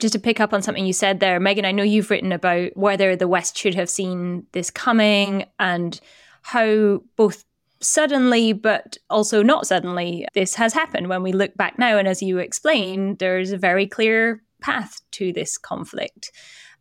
Just 0.00 0.14
to 0.14 0.18
pick 0.18 0.40
up 0.40 0.52
on 0.52 0.62
something 0.62 0.84
you 0.84 0.92
said 0.92 1.20
there, 1.20 1.38
Megan, 1.38 1.64
I 1.64 1.72
know 1.72 1.82
you've 1.82 2.10
written 2.10 2.32
about 2.32 2.76
whether 2.76 3.14
the 3.14 3.28
West 3.28 3.56
should 3.56 3.74
have 3.74 3.88
seen 3.88 4.46
this 4.52 4.70
coming 4.70 5.44
and 5.58 6.00
how 6.42 7.02
both 7.16 7.44
suddenly, 7.80 8.52
but 8.52 8.96
also 9.08 9.42
not 9.42 9.66
suddenly, 9.66 10.26
this 10.34 10.54
has 10.54 10.72
happened 10.72 11.08
when 11.08 11.22
we 11.22 11.32
look 11.32 11.54
back 11.54 11.78
now. 11.78 11.96
And 11.96 12.08
as 12.08 12.22
you 12.22 12.38
explained 12.38 13.18
there's 13.18 13.52
a 13.52 13.58
very 13.58 13.86
clear 13.86 14.42
path 14.64 15.00
to 15.12 15.32
this 15.32 15.58
conflict. 15.58 16.32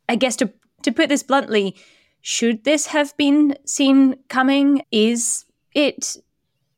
I 0.07 0.15
guess 0.15 0.37
to, 0.37 0.51
to 0.83 0.91
put 0.91 1.09
this 1.09 1.23
bluntly, 1.23 1.75
should 2.21 2.63
this 2.63 2.87
have 2.87 3.15
been 3.17 3.57
seen 3.65 4.15
coming? 4.29 4.81
Is 4.91 5.43
it 5.75 6.15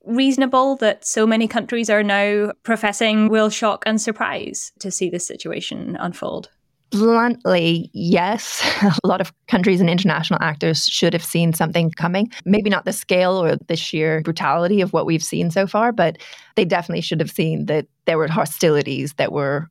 reasonable 0.03 0.75
that 0.77 1.05
so 1.05 1.27
many 1.27 1.47
countries 1.47 1.89
are 1.89 2.03
now 2.03 2.51
professing 2.63 3.29
will 3.29 3.49
shock 3.49 3.83
and 3.85 4.01
surprise 4.01 4.71
to 4.79 4.89
see 4.89 5.09
this 5.09 5.27
situation 5.27 5.95
unfold? 5.99 6.49
Bluntly, 6.89 7.89
yes. 7.93 8.63
A 9.03 9.07
lot 9.07 9.21
of 9.21 9.33
countries 9.47 9.81
and 9.81 9.89
international 9.89 10.39
actors 10.41 10.85
should 10.87 11.13
have 11.13 11.23
seen 11.23 11.53
something 11.53 11.91
coming. 11.91 12.31
Maybe 12.45 12.69
not 12.69 12.85
the 12.85 12.93
scale 12.93 13.43
or 13.43 13.57
the 13.67 13.75
sheer 13.75 14.21
brutality 14.21 14.81
of 14.81 14.93
what 14.93 15.05
we've 15.05 15.23
seen 15.23 15.51
so 15.51 15.67
far, 15.67 15.91
but 15.91 16.17
they 16.55 16.65
definitely 16.65 17.01
should 17.01 17.19
have 17.19 17.31
seen 17.31 17.65
that 17.65 17.87
there 18.05 18.17
were 18.17 18.27
hostilities 18.27 19.13
that 19.15 19.31
were 19.31 19.69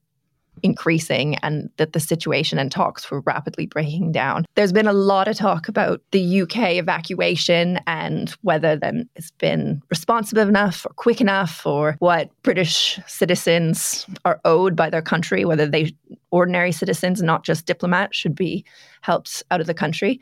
increasing 0.63 1.37
and 1.37 1.71
that 1.77 1.93
the 1.93 2.01
situation 2.01 2.59
and 2.59 2.71
talks 2.71 3.11
were 3.11 3.21
rapidly 3.21 3.67
breaking 3.67 4.13
down. 4.13 4.45
There's 4.55 4.73
been 4.73 4.87
a 4.87 4.93
lot 4.93 5.29
of 5.29 5.37
talk 5.37 5.69
about 5.69 6.01
the 6.11 6.43
UK 6.43 6.75
evacuation 6.75 7.81
and 7.87 8.31
whether 8.43 8.77
then 8.77 9.09
it's 9.17 9.31
been 9.33 9.83
responsive 9.91 10.39
enough 10.39 10.87
or 10.87 10.93
quick 10.95 11.21
enough 11.21 11.67
or 11.67 11.97
what 11.99 12.31
British 12.43 12.99
citizens 13.07 14.07
are 14.25 14.41
owed 14.45 14.77
by 14.77 14.91
their 14.91 15.03
country, 15.03 15.45
whether 15.45 15.67
they 15.67 15.95
ordinary 16.31 16.73
citizens, 16.73 17.23
not 17.23 17.45
just 17.45 17.67
diplomats, 17.67 18.17
should 18.17 18.35
be 18.35 18.65
helped 19.03 19.43
out 19.51 19.61
of 19.61 19.67
the 19.67 19.75
country. 19.75 20.21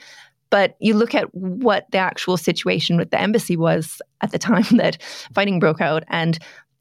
But 0.53 0.77
you 0.81 0.93
look 0.93 1.15
at 1.15 1.35
what 1.35 1.91
the 1.93 1.99
actual 1.99 2.37
situation 2.37 2.99
with 2.99 3.11
the 3.11 3.19
embassy 3.19 3.57
was 3.57 4.03
at 4.21 4.33
the 4.33 4.39
time 4.39 4.67
that 4.77 5.03
fighting 5.35 5.59
broke 5.59 5.81
out, 5.81 6.05
and 6.09 6.39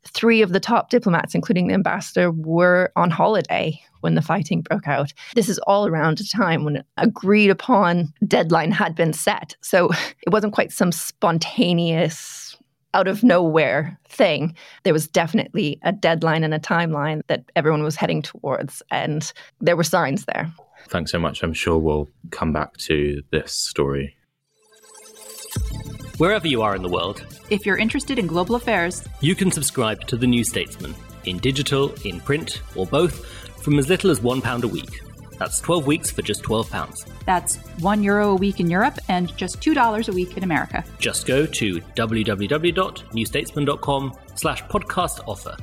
three 0.07 0.41
of 0.41 0.53
the 0.53 0.59
top 0.59 0.89
diplomats, 0.89 1.35
including 1.35 1.67
the 1.67 1.73
ambassador, 1.73 2.31
were 2.31 2.91
on 2.95 3.09
holiday 3.09 3.79
when 4.01 4.15
the 4.15 4.21
fighting 4.21 4.61
broke 4.61 4.87
out. 4.87 5.13
This 5.35 5.49
is 5.49 5.59
all 5.59 5.87
around 5.87 6.19
a 6.19 6.27
time 6.27 6.63
when 6.63 6.77
an 6.77 6.83
agreed 6.97 7.49
upon 7.49 8.13
deadline 8.27 8.71
had 8.71 8.95
been 8.95 9.13
set. 9.13 9.55
So 9.61 9.89
it 10.25 10.31
wasn't 10.31 10.53
quite 10.53 10.71
some 10.71 10.91
spontaneous, 10.91 12.57
out 12.93 13.07
of 13.07 13.23
nowhere 13.23 13.97
thing. 14.09 14.55
There 14.83 14.93
was 14.93 15.07
definitely 15.07 15.79
a 15.83 15.91
deadline 15.91 16.43
and 16.43 16.53
a 16.53 16.59
timeline 16.59 17.21
that 17.27 17.45
everyone 17.55 17.83
was 17.83 17.95
heading 17.95 18.21
towards, 18.21 18.83
and 18.91 19.31
there 19.59 19.77
were 19.77 19.83
signs 19.83 20.25
there. 20.25 20.51
Thanks 20.89 21.11
so 21.11 21.19
much. 21.19 21.43
I'm 21.43 21.53
sure 21.53 21.77
we'll 21.77 22.09
come 22.31 22.51
back 22.51 22.75
to 22.77 23.21
this 23.31 23.53
story 23.53 24.15
Wherever 26.21 26.47
you 26.47 26.61
are 26.61 26.75
in 26.75 26.83
the 26.83 26.87
world, 26.87 27.25
if 27.49 27.65
you're 27.65 27.79
interested 27.79 28.19
in 28.19 28.27
global 28.27 28.53
affairs, 28.53 29.03
you 29.21 29.33
can 29.33 29.49
subscribe 29.49 30.05
to 30.05 30.15
The 30.15 30.27
New 30.27 30.43
Statesman 30.43 30.93
in 31.23 31.39
digital, 31.39 31.95
in 32.05 32.19
print, 32.19 32.61
or 32.75 32.85
both 32.85 33.25
from 33.63 33.79
as 33.79 33.89
little 33.89 34.11
as 34.11 34.19
£1 34.19 34.61
a 34.61 34.67
week. 34.67 35.01
That's 35.39 35.59
12 35.61 35.87
weeks 35.87 36.11
for 36.11 36.21
just 36.21 36.43
£12. 36.43 37.07
That's 37.25 37.57
€1 37.57 38.03
Euro 38.03 38.33
a 38.33 38.35
week 38.35 38.59
in 38.59 38.69
Europe 38.69 38.99
and 39.09 39.35
just 39.35 39.59
$2 39.61 40.09
a 40.09 40.11
week 40.11 40.37
in 40.37 40.43
America. 40.43 40.85
Just 40.99 41.25
go 41.25 41.47
to 41.47 41.81
www.newstatesman.com 41.81 44.13
slash 44.35 44.61
podcast 44.65 45.27
offer. 45.27 45.57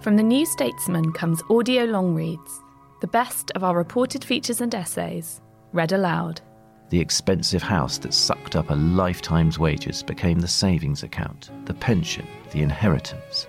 From 0.00 0.16
The 0.16 0.24
New 0.24 0.44
Statesman 0.44 1.12
comes 1.12 1.40
audio 1.48 1.84
long 1.84 2.16
reads 2.16 2.63
the 3.04 3.08
best 3.08 3.50
of 3.50 3.62
our 3.62 3.76
reported 3.76 4.24
features 4.24 4.62
and 4.62 4.74
essays, 4.74 5.42
read 5.74 5.92
aloud. 5.92 6.40
The 6.88 7.00
expensive 7.00 7.62
house 7.62 7.98
that 7.98 8.14
sucked 8.14 8.56
up 8.56 8.70
a 8.70 8.74
lifetime's 8.74 9.58
wages 9.58 10.02
became 10.02 10.40
the 10.40 10.48
savings 10.48 11.02
account, 11.02 11.50
the 11.66 11.74
pension, 11.74 12.26
the 12.52 12.62
inheritance. 12.62 13.46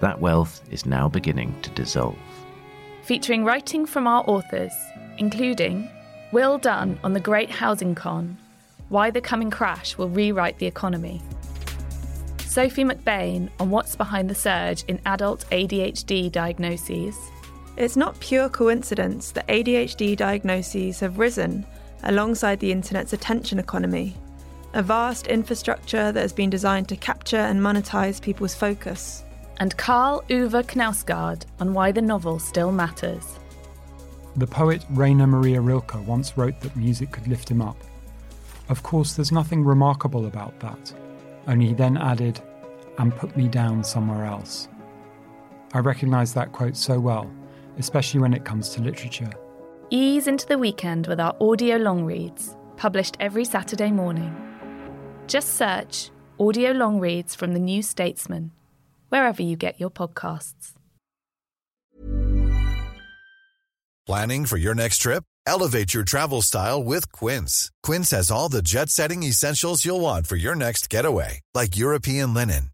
That 0.00 0.20
wealth 0.20 0.60
is 0.70 0.84
now 0.84 1.08
beginning 1.08 1.58
to 1.62 1.70
dissolve. 1.70 2.18
Featuring 3.04 3.42
writing 3.42 3.86
from 3.86 4.06
our 4.06 4.22
authors, 4.26 4.74
including 5.16 5.88
Will 6.32 6.58
Dunn 6.58 7.00
on 7.02 7.14
the 7.14 7.20
Great 7.20 7.48
Housing 7.48 7.94
Con, 7.94 8.36
Why 8.90 9.10
the 9.10 9.22
Coming 9.22 9.50
Crash 9.50 9.96
Will 9.96 10.10
Rewrite 10.10 10.58
the 10.58 10.66
Economy. 10.66 11.22
Sophie 12.44 12.84
McBain 12.84 13.48
on 13.58 13.70
what's 13.70 13.96
behind 13.96 14.28
the 14.28 14.34
surge 14.34 14.84
in 14.88 15.00
adult 15.06 15.46
ADHD 15.50 16.30
diagnoses. 16.30 17.16
It's 17.76 17.96
not 17.96 18.20
pure 18.20 18.48
coincidence 18.48 19.32
that 19.32 19.48
ADHD 19.48 20.16
diagnoses 20.16 21.00
have 21.00 21.18
risen 21.18 21.66
alongside 22.04 22.60
the 22.60 22.70
internet's 22.70 23.12
attention 23.12 23.58
economy, 23.58 24.14
a 24.74 24.82
vast 24.82 25.26
infrastructure 25.26 26.12
that 26.12 26.20
has 26.20 26.32
been 26.32 26.50
designed 26.50 26.88
to 26.90 26.96
capture 26.96 27.36
and 27.36 27.60
monetize 27.60 28.22
people's 28.22 28.54
focus. 28.54 29.24
And 29.58 29.76
Karl 29.76 30.22
Ove 30.30 30.66
Knausgaard 30.66 31.46
on 31.58 31.74
why 31.74 31.90
the 31.90 32.02
novel 32.02 32.38
still 32.38 32.70
matters. 32.70 33.40
The 34.36 34.46
poet 34.46 34.84
Rainer 34.90 35.26
Maria 35.26 35.60
Rilke 35.60 36.06
once 36.06 36.36
wrote 36.36 36.60
that 36.60 36.76
music 36.76 37.10
could 37.10 37.26
lift 37.26 37.50
him 37.50 37.60
up. 37.60 37.76
Of 38.68 38.84
course, 38.84 39.14
there's 39.14 39.32
nothing 39.32 39.64
remarkable 39.64 40.26
about 40.26 40.58
that, 40.60 40.92
only 41.48 41.68
he 41.68 41.74
then 41.74 41.96
added, 41.96 42.40
and 42.98 43.14
put 43.14 43.36
me 43.36 43.48
down 43.48 43.82
somewhere 43.82 44.24
else. 44.24 44.68
I 45.72 45.80
recognise 45.80 46.32
that 46.34 46.52
quote 46.52 46.76
so 46.76 47.00
well 47.00 47.28
especially 47.78 48.20
when 48.20 48.34
it 48.34 48.44
comes 48.44 48.70
to 48.70 48.82
literature. 48.82 49.30
Ease 49.90 50.26
into 50.26 50.46
the 50.46 50.58
weekend 50.58 51.06
with 51.06 51.20
our 51.20 51.36
audio 51.40 51.76
long 51.76 52.04
reads, 52.04 52.56
published 52.76 53.16
every 53.20 53.44
Saturday 53.44 53.90
morning. 53.90 54.34
Just 55.26 55.54
search 55.54 56.10
Audio 56.38 56.72
Long 56.72 56.98
Reads 57.00 57.34
from 57.34 57.54
the 57.54 57.60
New 57.60 57.82
Statesman, 57.82 58.50
wherever 59.08 59.42
you 59.42 59.56
get 59.56 59.78
your 59.78 59.90
podcasts. 59.90 60.72
Planning 64.06 64.44
for 64.44 64.58
your 64.58 64.74
next 64.74 64.98
trip? 64.98 65.24
Elevate 65.46 65.94
your 65.94 66.04
travel 66.04 66.42
style 66.42 66.82
with 66.82 67.10
Quince. 67.12 67.70
Quince 67.82 68.10
has 68.10 68.30
all 68.30 68.48
the 68.48 68.62
jet 68.62 68.90
setting 68.90 69.22
essentials 69.22 69.84
you'll 69.84 70.00
want 70.00 70.26
for 70.26 70.36
your 70.36 70.54
next 70.54 70.90
getaway, 70.90 71.40
like 71.54 71.76
European 71.76 72.34
linen 72.34 72.73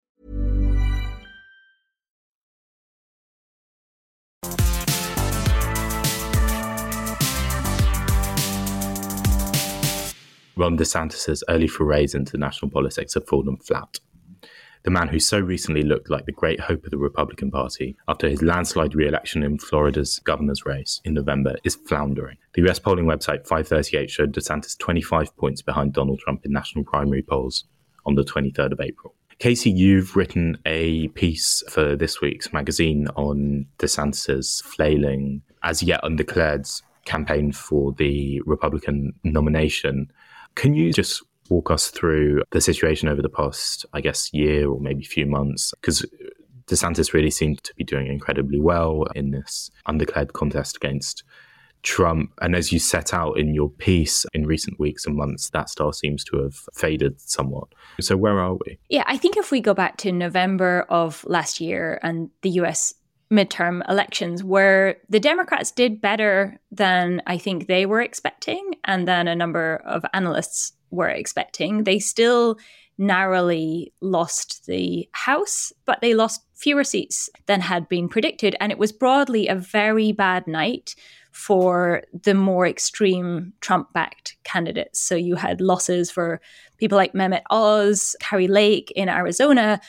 Ron 10.55 10.77
DeSantis' 10.77 11.43
early 11.49 11.67
forays 11.67 12.13
into 12.13 12.37
national 12.37 12.71
politics 12.71 13.13
have 13.13 13.27
fallen 13.27 13.57
flat. 13.57 13.99
The 14.83 14.91
man 14.91 15.09
who 15.09 15.19
so 15.19 15.39
recently 15.39 15.83
looked 15.83 16.09
like 16.09 16.25
the 16.25 16.31
great 16.31 16.59
hope 16.59 16.85
of 16.85 16.91
the 16.91 16.97
Republican 16.97 17.51
Party 17.51 17.95
after 18.07 18.27
his 18.27 18.41
landslide 18.41 18.95
re 18.95 19.07
election 19.07 19.43
in 19.43 19.59
Florida's 19.59 20.19
governor's 20.19 20.65
race 20.65 21.01
in 21.05 21.13
November 21.13 21.55
is 21.63 21.75
floundering. 21.75 22.37
The 22.53 22.67
US 22.67 22.79
polling 22.79 23.05
website 23.05 23.45
538 23.47 24.09
showed 24.09 24.33
DeSantis 24.33 24.77
25 24.77 25.37
points 25.37 25.61
behind 25.61 25.93
Donald 25.93 26.19
Trump 26.19 26.45
in 26.45 26.51
national 26.51 26.83
primary 26.83 27.21
polls 27.21 27.65
on 28.05 28.15
the 28.15 28.23
23rd 28.23 28.71
of 28.71 28.81
April. 28.81 29.13
Katie, 29.37 29.71
you've 29.71 30.15
written 30.15 30.57
a 30.65 31.07
piece 31.09 31.63
for 31.69 31.95
this 31.95 32.21
week's 32.21 32.51
magazine 32.51 33.07
on 33.15 33.65
DeSantis' 33.79 34.63
flailing, 34.63 35.41
as 35.63 35.81
yet 35.81 35.99
undeclared 36.03 36.67
campaign 37.05 37.51
for 37.51 37.91
the 37.93 38.41
Republican 38.45 39.13
nomination. 39.23 40.11
Can 40.55 40.73
you 40.73 40.93
just 40.93 41.23
walk 41.49 41.71
us 41.71 41.89
through 41.89 42.43
the 42.51 42.61
situation 42.61 43.07
over 43.07 43.21
the 43.21 43.29
past, 43.29 43.85
I 43.93 44.01
guess, 44.01 44.33
year 44.33 44.69
or 44.69 44.79
maybe 44.79 45.03
few 45.03 45.25
months? 45.25 45.73
Because 45.81 46.05
DeSantis 46.67 47.13
really 47.13 47.31
seemed 47.31 47.63
to 47.63 47.73
be 47.75 47.83
doing 47.83 48.07
incredibly 48.07 48.59
well 48.59 49.05
in 49.15 49.31
this 49.31 49.69
undeclared 49.85 50.33
contest 50.33 50.77
against 50.77 51.23
Trump. 51.83 52.31
And 52.41 52.55
as 52.55 52.71
you 52.71 52.79
set 52.79 53.13
out 53.13 53.37
in 53.37 53.53
your 53.53 53.69
piece 53.69 54.25
in 54.33 54.45
recent 54.45 54.79
weeks 54.79 55.05
and 55.05 55.15
months, 55.15 55.49
that 55.49 55.69
star 55.69 55.93
seems 55.93 56.23
to 56.25 56.37
have 56.37 56.55
faded 56.73 57.19
somewhat. 57.19 57.67
So, 57.99 58.15
where 58.15 58.39
are 58.39 58.53
we? 58.65 58.77
Yeah, 58.89 59.03
I 59.07 59.17
think 59.17 59.37
if 59.37 59.51
we 59.51 59.61
go 59.61 59.73
back 59.73 59.97
to 59.97 60.11
November 60.11 60.85
of 60.89 61.25
last 61.25 61.59
year 61.59 61.99
and 62.03 62.29
the 62.41 62.51
US 62.51 62.93
midterm 63.31 63.81
elections, 63.89 64.43
where 64.43 64.97
the 65.09 65.19
Democrats 65.19 65.71
did 65.71 66.01
better 66.01 66.59
than 66.71 67.21
I 67.25 67.37
think 67.37 67.67
they 67.67 67.85
were 67.85 68.01
expecting 68.01 68.75
and 68.83 69.07
than 69.07 69.27
a 69.27 69.35
number 69.35 69.81
of 69.85 70.05
analysts 70.13 70.73
were 70.89 71.09
expecting, 71.09 71.85
they 71.85 71.99
still 71.99 72.57
narrowly 72.97 73.93
lost 74.01 74.65
the 74.67 75.09
House, 75.13 75.73
but 75.85 76.01
they 76.01 76.13
lost 76.13 76.41
fewer 76.53 76.83
seats 76.83 77.29
than 77.47 77.61
had 77.61 77.89
been 77.89 78.07
predicted. 78.07 78.55
And 78.59 78.71
it 78.71 78.77
was 78.77 78.91
broadly 78.91 79.47
a 79.47 79.55
very 79.55 80.11
bad 80.11 80.45
night 80.45 80.93
for 81.31 82.03
the 82.23 82.33
more 82.33 82.67
extreme 82.67 83.53
Trump 83.61 83.91
backed 83.93 84.35
candidates. 84.43 84.99
So 84.99 85.15
you 85.15 85.35
had 85.35 85.61
losses 85.61 86.11
for 86.11 86.41
people 86.77 86.97
like 86.97 87.13
Mehmet 87.13 87.43
Oz, 87.49 88.15
Kari 88.19 88.47
Lake 88.47 88.91
in 88.95 89.09
Arizona. 89.09 89.79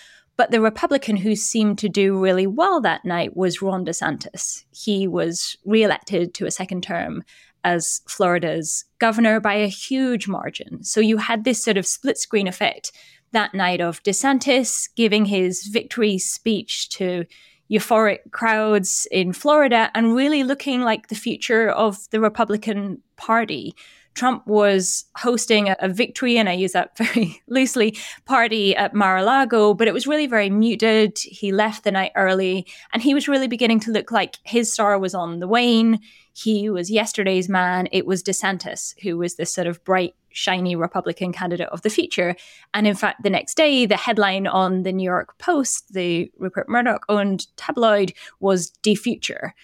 But 0.43 0.51
the 0.51 0.61
Republican 0.61 1.19
who 1.19 1.37
seemed 1.37 1.79
to 1.79 1.89
do 1.89 2.19
really 2.19 2.49
well 2.49 2.81
that 2.81 3.05
night 3.05 3.37
was 3.37 3.63
Ron 3.63 3.87
DeSantis. 3.87 4.65
He 4.73 5.07
was 5.07 5.57
reelected 5.65 6.35
to 6.35 6.47
a 6.47 6.51
second 6.51 6.83
term 6.83 7.23
as 7.63 8.01
Florida's 8.09 8.85
governor 8.99 9.39
by 9.39 9.55
a 9.55 9.69
huge 9.69 10.27
margin. 10.27 10.83
So 10.83 10.99
you 10.99 11.19
had 11.19 11.45
this 11.45 11.63
sort 11.63 11.77
of 11.77 11.87
split 11.87 12.19
screen 12.19 12.49
effect 12.49 12.91
that 13.31 13.55
night 13.55 13.81
of 13.81 14.03
DeSantis 14.03 14.89
giving 14.97 15.27
his 15.27 15.63
victory 15.69 16.19
speech 16.19 16.89
to 16.89 17.25
euphoric 17.71 18.33
crowds 18.33 19.07
in 19.13 19.33
Florida 19.33 19.93
and 19.95 20.17
really 20.17 20.43
looking 20.43 20.81
like 20.81 21.07
the 21.07 21.15
future 21.15 21.71
of 21.71 22.11
the 22.11 22.19
Republican 22.19 23.01
Party. 23.17 23.77
Trump 24.15 24.47
was 24.47 25.05
hosting 25.17 25.69
a, 25.69 25.77
a, 25.81 25.89
victory, 25.89 26.37
and 26.39 26.49
I 26.49 26.53
use 26.53 26.73
that 26.73 26.97
very 26.99 27.43
loosely, 27.49 27.97
party 28.25 28.77
at 28.77 28.95
Mar 28.95 29.19
a 29.19 29.23
Lago, 29.23 29.75
but 29.75 29.89
it 29.89 29.95
was 29.95 30.07
really 30.07 30.27
very 30.27 30.51
muted. 30.51 31.19
He 31.19 31.53
left 31.53 31.85
the 31.85 31.91
night 31.91 32.13
early, 32.17 32.67
and 32.93 33.03
he 33.03 33.15
was 33.15 33.29
really 33.29 33.49
beginning 33.49 33.81
to 33.81 33.91
look 33.91 34.11
like 34.11 34.39
his 34.45 34.73
star 34.73 34.99
was 34.99 35.15
on 35.15 35.41
the 35.41 35.49
wane. 35.49 36.01
He 36.35 36.71
was 36.71 36.91
yesterday's 36.91 37.49
man. 37.49 37.89
It 37.93 38.07
was 38.07 38.23
DeSantis, 38.23 38.95
who 39.03 39.19
was 39.19 39.37
this 39.37 39.55
sort 39.55 39.67
of 39.67 39.83
bright, 39.85 40.15
shiny 40.31 40.75
Republican 40.75 41.33
candidate 41.33 41.69
of 41.69 41.83
the 41.83 41.91
future. 41.91 42.35
And 42.73 42.87
in 42.87 42.95
fact, 42.95 43.23
the 43.23 43.31
next 43.31 43.55
day, 43.55 43.85
the 43.85 43.99
headline 43.99 44.47
on 44.47 44.83
the 44.83 44.93
New 44.93 45.05
York 45.05 45.37
Post, 45.39 45.93
the 45.93 46.31
Rupert 46.39 46.69
Murdoch 46.69 47.05
owned 47.09 47.47
tabloid, 47.57 48.15
was 48.41 48.71
De 48.71 48.95
Future. 48.95 49.55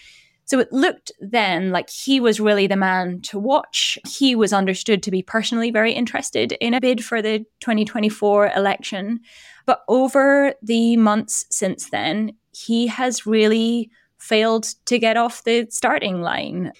So 0.48 0.58
it 0.58 0.72
looked 0.72 1.12
then 1.20 1.72
like 1.72 1.90
he 1.90 2.20
was 2.20 2.40
really 2.40 2.66
the 2.66 2.74
man 2.74 3.20
to 3.24 3.38
watch. 3.38 3.98
He 4.08 4.34
was 4.34 4.54
understood 4.54 5.02
to 5.02 5.11
be 5.11 5.22
personally 5.22 5.70
very 5.70 5.92
interested 5.92 6.52
in 6.52 6.72
a 6.72 6.80
bid 6.80 7.04
for 7.04 7.20
the 7.20 7.40
2024 7.61 8.52
election. 8.56 9.20
But 9.66 9.82
over 9.88 10.54
the 10.62 10.96
months 10.96 11.44
since 11.50 11.90
then, 11.90 12.32
he 12.52 12.87
has 12.87 13.26
really 13.26 13.90
failed 14.16 14.74
to 14.87 14.98
get 14.98 15.18
off 15.18 15.44
the 15.44 15.66
starting 15.68 16.22
line. 16.22 16.72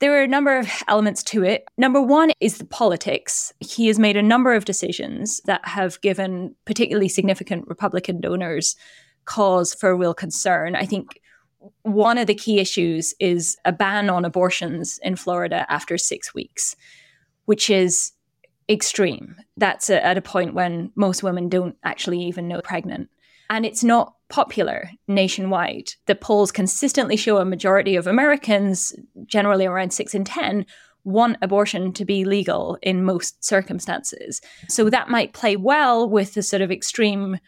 There 0.00 0.18
are 0.18 0.24
a 0.24 0.28
number 0.28 0.58
of 0.58 0.68
elements 0.88 1.22
to 1.24 1.44
it. 1.44 1.64
Number 1.78 2.02
one 2.02 2.32
is 2.40 2.58
the 2.58 2.66
politics. 2.66 3.52
He 3.60 3.86
has 3.86 4.00
made 4.00 4.16
a 4.16 4.22
number 4.22 4.52
of 4.52 4.64
decisions 4.64 5.40
that 5.44 5.66
have 5.66 6.00
given 6.00 6.56
particularly 6.64 7.08
significant 7.08 7.68
Republican 7.68 8.20
donors 8.20 8.74
cause 9.26 9.72
for 9.74 9.96
real 9.96 10.12
concern. 10.12 10.74
I 10.74 10.86
think 10.86 11.20
one 11.82 12.18
of 12.18 12.26
the 12.26 12.34
key 12.34 12.58
issues 12.58 13.14
is 13.20 13.56
a 13.64 13.72
ban 13.72 14.10
on 14.10 14.24
abortions 14.24 14.98
in 15.02 15.16
Florida 15.16 15.66
after 15.68 15.98
six 15.98 16.34
weeks, 16.34 16.76
which 17.44 17.70
is 17.70 18.12
extreme. 18.68 19.36
That's 19.56 19.90
a, 19.90 20.04
at 20.04 20.18
a 20.18 20.22
point 20.22 20.54
when 20.54 20.90
most 20.96 21.22
women 21.22 21.48
don't 21.48 21.76
actually 21.84 22.22
even 22.22 22.48
know 22.48 22.60
pregnant. 22.60 23.08
And 23.48 23.64
it's 23.64 23.84
not 23.84 24.14
popular 24.28 24.90
nationwide. 25.06 25.90
The 26.06 26.16
polls 26.16 26.50
consistently 26.50 27.16
show 27.16 27.38
a 27.38 27.44
majority 27.44 27.94
of 27.94 28.06
Americans, 28.06 28.92
generally 29.26 29.66
around 29.66 29.92
six 29.92 30.14
in 30.14 30.24
10, 30.24 30.66
want 31.04 31.36
abortion 31.40 31.92
to 31.92 32.04
be 32.04 32.24
legal 32.24 32.76
in 32.82 33.04
most 33.04 33.44
circumstances. 33.44 34.40
So 34.68 34.90
that 34.90 35.08
might 35.08 35.32
play 35.32 35.54
well 35.54 36.08
with 36.08 36.34
the 36.34 36.42
sort 36.42 36.62
of 36.62 36.72
extreme 36.72 37.38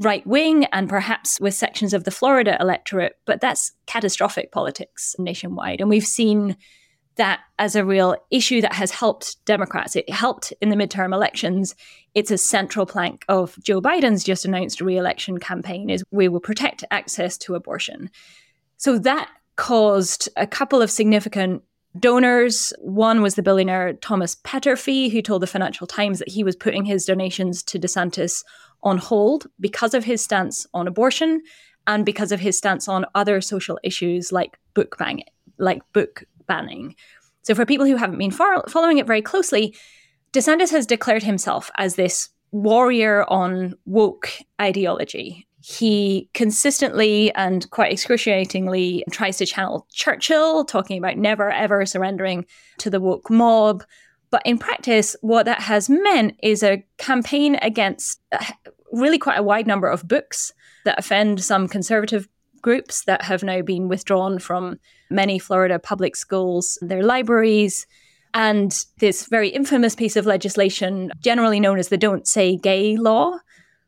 right 0.00 0.26
wing 0.26 0.64
and 0.72 0.88
perhaps 0.88 1.38
with 1.40 1.54
sections 1.54 1.92
of 1.92 2.04
the 2.04 2.10
Florida 2.10 2.56
electorate, 2.58 3.16
but 3.26 3.40
that's 3.40 3.72
catastrophic 3.86 4.50
politics 4.50 5.14
nationwide. 5.18 5.80
And 5.80 5.90
we've 5.90 6.06
seen 6.06 6.56
that 7.16 7.40
as 7.58 7.76
a 7.76 7.84
real 7.84 8.16
issue 8.30 8.62
that 8.62 8.72
has 8.72 8.90
helped 8.90 9.44
Democrats. 9.44 9.94
It 9.94 10.08
helped 10.08 10.54
in 10.62 10.70
the 10.70 10.76
midterm 10.76 11.12
elections. 11.12 11.74
It's 12.14 12.30
a 12.30 12.38
central 12.38 12.86
plank 12.86 13.26
of 13.28 13.58
Joe 13.62 13.82
Biden's 13.82 14.24
just 14.24 14.46
announced 14.46 14.80
re-election 14.80 15.38
campaign 15.38 15.90
is 15.90 16.02
we 16.10 16.28
will 16.28 16.40
protect 16.40 16.82
access 16.90 17.36
to 17.38 17.54
abortion. 17.54 18.10
So 18.78 18.98
that 19.00 19.28
caused 19.56 20.30
a 20.36 20.46
couple 20.46 20.80
of 20.80 20.90
significant 20.90 21.62
donors. 21.98 22.72
One 22.78 23.20
was 23.20 23.34
the 23.34 23.42
billionaire 23.42 23.92
Thomas 23.94 24.36
Peterffy, 24.36 25.10
who 25.10 25.20
told 25.20 25.42
the 25.42 25.46
Financial 25.46 25.86
Times 25.86 26.20
that 26.20 26.28
he 26.28 26.42
was 26.42 26.56
putting 26.56 26.84
his 26.84 27.04
donations 27.04 27.62
to 27.64 27.78
DeSantis 27.78 28.44
on 28.82 28.98
hold 28.98 29.46
because 29.58 29.94
of 29.94 30.04
his 30.04 30.22
stance 30.22 30.66
on 30.74 30.86
abortion 30.86 31.42
and 31.86 32.04
because 32.04 32.32
of 32.32 32.40
his 32.40 32.56
stance 32.56 32.88
on 32.88 33.06
other 33.14 33.40
social 33.40 33.78
issues 33.82 34.32
like 34.32 34.58
book 34.74 34.96
banning, 34.98 35.24
like 35.58 35.82
book 35.92 36.24
banning. 36.46 36.94
So 37.42 37.54
for 37.54 37.66
people 37.66 37.86
who 37.86 37.96
haven't 37.96 38.18
been 38.18 38.30
far- 38.30 38.68
following 38.68 38.98
it 38.98 39.06
very 39.06 39.22
closely, 39.22 39.74
DeSantis 40.32 40.70
has 40.70 40.86
declared 40.86 41.22
himself 41.22 41.70
as 41.76 41.96
this 41.96 42.28
warrior 42.52 43.24
on 43.28 43.74
woke 43.86 44.30
ideology. 44.60 45.46
He 45.62 46.28
consistently 46.32 47.32
and 47.34 47.68
quite 47.70 47.92
excruciatingly 47.92 49.04
tries 49.10 49.38
to 49.38 49.46
channel 49.46 49.86
Churchill, 49.92 50.64
talking 50.64 50.98
about 50.98 51.18
never 51.18 51.50
ever 51.50 51.84
surrendering 51.84 52.46
to 52.78 52.90
the 52.90 53.00
woke 53.00 53.30
mob. 53.30 53.84
But 54.30 54.42
in 54.44 54.58
practice, 54.58 55.16
what 55.20 55.46
that 55.46 55.62
has 55.62 55.90
meant 55.90 56.36
is 56.42 56.62
a 56.62 56.84
campaign 56.98 57.56
against 57.62 58.20
uh, 58.32 58.44
really 58.92 59.18
quite 59.18 59.38
a 59.38 59.42
wide 59.42 59.66
number 59.66 59.88
of 59.88 60.06
books 60.06 60.52
that 60.84 60.98
offend 60.98 61.42
some 61.42 61.68
conservative 61.68 62.28
groups 62.62 63.04
that 63.04 63.22
have 63.22 63.42
now 63.42 63.62
been 63.62 63.88
withdrawn 63.88 64.38
from 64.38 64.78
many 65.10 65.38
Florida 65.38 65.78
public 65.78 66.14
schools, 66.14 66.78
their 66.82 67.02
libraries, 67.02 67.86
and 68.34 68.84
this 68.98 69.26
very 69.26 69.48
infamous 69.48 69.94
piece 69.94 70.16
of 70.16 70.26
legislation, 70.26 71.10
generally 71.20 71.58
known 71.58 71.78
as 71.78 71.88
the 71.88 71.96
Don't 71.96 72.28
Say 72.28 72.56
Gay 72.56 72.96
law, 72.96 73.38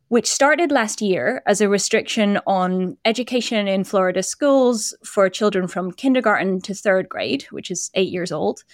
which 0.09 0.27
started 0.27 0.73
last 0.73 1.01
year 1.01 1.43
as 1.47 1.61
a 1.61 1.69
restriction 1.69 2.39
on 2.47 2.97
education 3.05 3.69
in 3.69 3.85
Florida 3.85 4.23
schools 4.23 4.97
for 5.05 5.31
children 5.31 5.69
from 5.69 5.93
kindergarten 5.93 6.61
to 6.63 6.75
third 6.75 7.09
grade, 7.09 7.45
which 7.51 7.71
is 7.71 7.91
eight 7.95 8.11
years 8.11 8.33
old, 8.33 8.65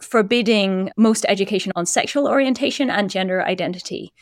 forbidding 0.00 0.90
most 0.96 1.24
education 1.28 1.72
on 1.76 1.86
sexual 1.86 2.28
orientation 2.28 2.90
and 2.90 3.10
gender 3.10 3.42
identity. 3.42 4.12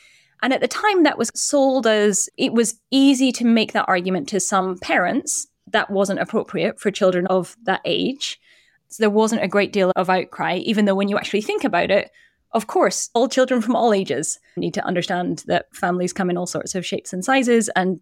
And 0.42 0.52
at 0.52 0.60
the 0.60 0.68
time, 0.68 1.04
that 1.04 1.18
was 1.18 1.30
sold 1.34 1.86
as 1.86 2.28
it 2.36 2.52
was 2.52 2.80
easy 2.90 3.30
to 3.32 3.44
make 3.44 3.72
that 3.72 3.88
argument 3.88 4.28
to 4.30 4.40
some 4.40 4.78
parents 4.78 5.46
that 5.68 5.90
wasn't 5.90 6.20
appropriate 6.20 6.80
for 6.80 6.90
children 6.90 7.26
of 7.28 7.56
that 7.62 7.80
age. 7.84 8.40
So 8.88 9.02
there 9.02 9.10
wasn't 9.10 9.44
a 9.44 9.48
great 9.48 9.72
deal 9.72 9.92
of 9.96 10.10
outcry, 10.10 10.56
even 10.56 10.84
though 10.84 10.94
when 10.94 11.08
you 11.08 11.16
actually 11.16 11.42
think 11.42 11.64
about 11.64 11.90
it, 11.90 12.10
of 12.52 12.66
course, 12.66 13.08
all 13.14 13.28
children 13.28 13.62
from 13.62 13.76
all 13.76 13.94
ages 13.94 14.38
need 14.56 14.74
to 14.74 14.84
understand 14.84 15.44
that 15.46 15.74
families 15.74 16.12
come 16.12 16.28
in 16.28 16.36
all 16.36 16.46
sorts 16.46 16.74
of 16.74 16.84
shapes 16.84 17.12
and 17.12 17.24
sizes. 17.24 17.70
And 17.74 18.00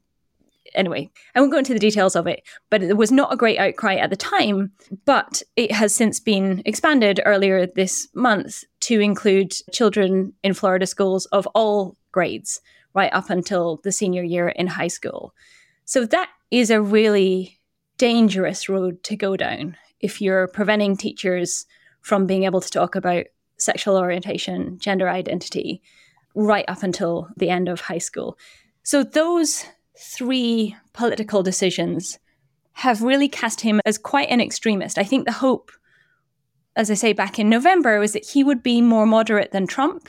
anyway, 0.75 1.11
I 1.35 1.41
won't 1.41 1.53
go 1.53 1.59
into 1.59 1.73
the 1.73 1.79
details 1.79 2.17
of 2.17 2.27
it, 2.27 2.43
but 2.69 2.83
it 2.83 2.97
was 2.97 3.13
not 3.13 3.33
a 3.33 3.37
great 3.37 3.59
outcry 3.59 3.97
at 3.97 4.11
the 4.11 4.17
time. 4.17 4.73
But 5.05 5.43
it 5.57 5.73
has 5.73 5.95
since 5.95 6.21
been 6.21 6.63
expanded 6.65 7.21
earlier 7.25 7.67
this 7.67 8.09
month 8.15 8.65
to 8.81 9.01
include 9.01 9.53
children 9.73 10.33
in 10.43 10.55
Florida 10.55 10.87
schools 10.87 11.27
of 11.27 11.47
all 11.49 11.97
grades, 12.13 12.61
right 12.95 13.13
up 13.13 13.31
until 13.31 13.81
the 13.85 13.93
senior 13.93 14.23
year 14.23 14.49
in 14.49 14.67
high 14.67 14.89
school. 14.89 15.35
So 15.85 16.07
that 16.07 16.29
is 16.51 16.71
a 16.71 16.83
really 16.83 17.59
dangerous 17.99 18.69
road 18.69 19.03
to 19.05 19.17
go 19.17 19.37
down 19.37 19.77
if 20.01 20.21
you're 20.21 20.49
preventing 20.49 20.97
teachers 20.97 21.67
from 22.01 22.27
being 22.27 22.45
able 22.45 22.61
to 22.61 22.71
talk 22.71 22.95
about 22.95 23.27
sexual 23.59 23.99
orientation, 23.99 24.79
gender 24.79 25.09
identity, 25.09 25.83
right 26.35 26.65
up 26.69 26.83
until 26.83 27.29
the 27.37 27.51
end 27.51 27.69
of 27.69 27.81
high 27.81 27.99
school. 27.99 28.39
So 28.83 29.03
those 29.03 29.65
three 30.01 30.77
political 30.93 31.43
decisions 31.43 32.19
have 32.73 33.03
really 33.03 33.29
cast 33.29 33.61
him 33.61 33.81
as 33.85 33.99
quite 33.99 34.31
an 34.31 34.41
extremist. 34.41 34.99
I 34.99 35.05
think 35.05 35.27
the 35.27 35.33
hope, 35.33 35.71
as 36.75 36.91
I 36.91 36.95
say 36.95 37.13
back 37.13 37.39
in 37.39 37.49
November, 37.49 37.99
was 37.99 38.13
that 38.13 38.27
he 38.27 38.43
would 38.43 38.63
be 38.63 38.81
more 38.81 39.07
moderate 39.07 39.53
than 39.53 39.67
Trump 39.67 40.09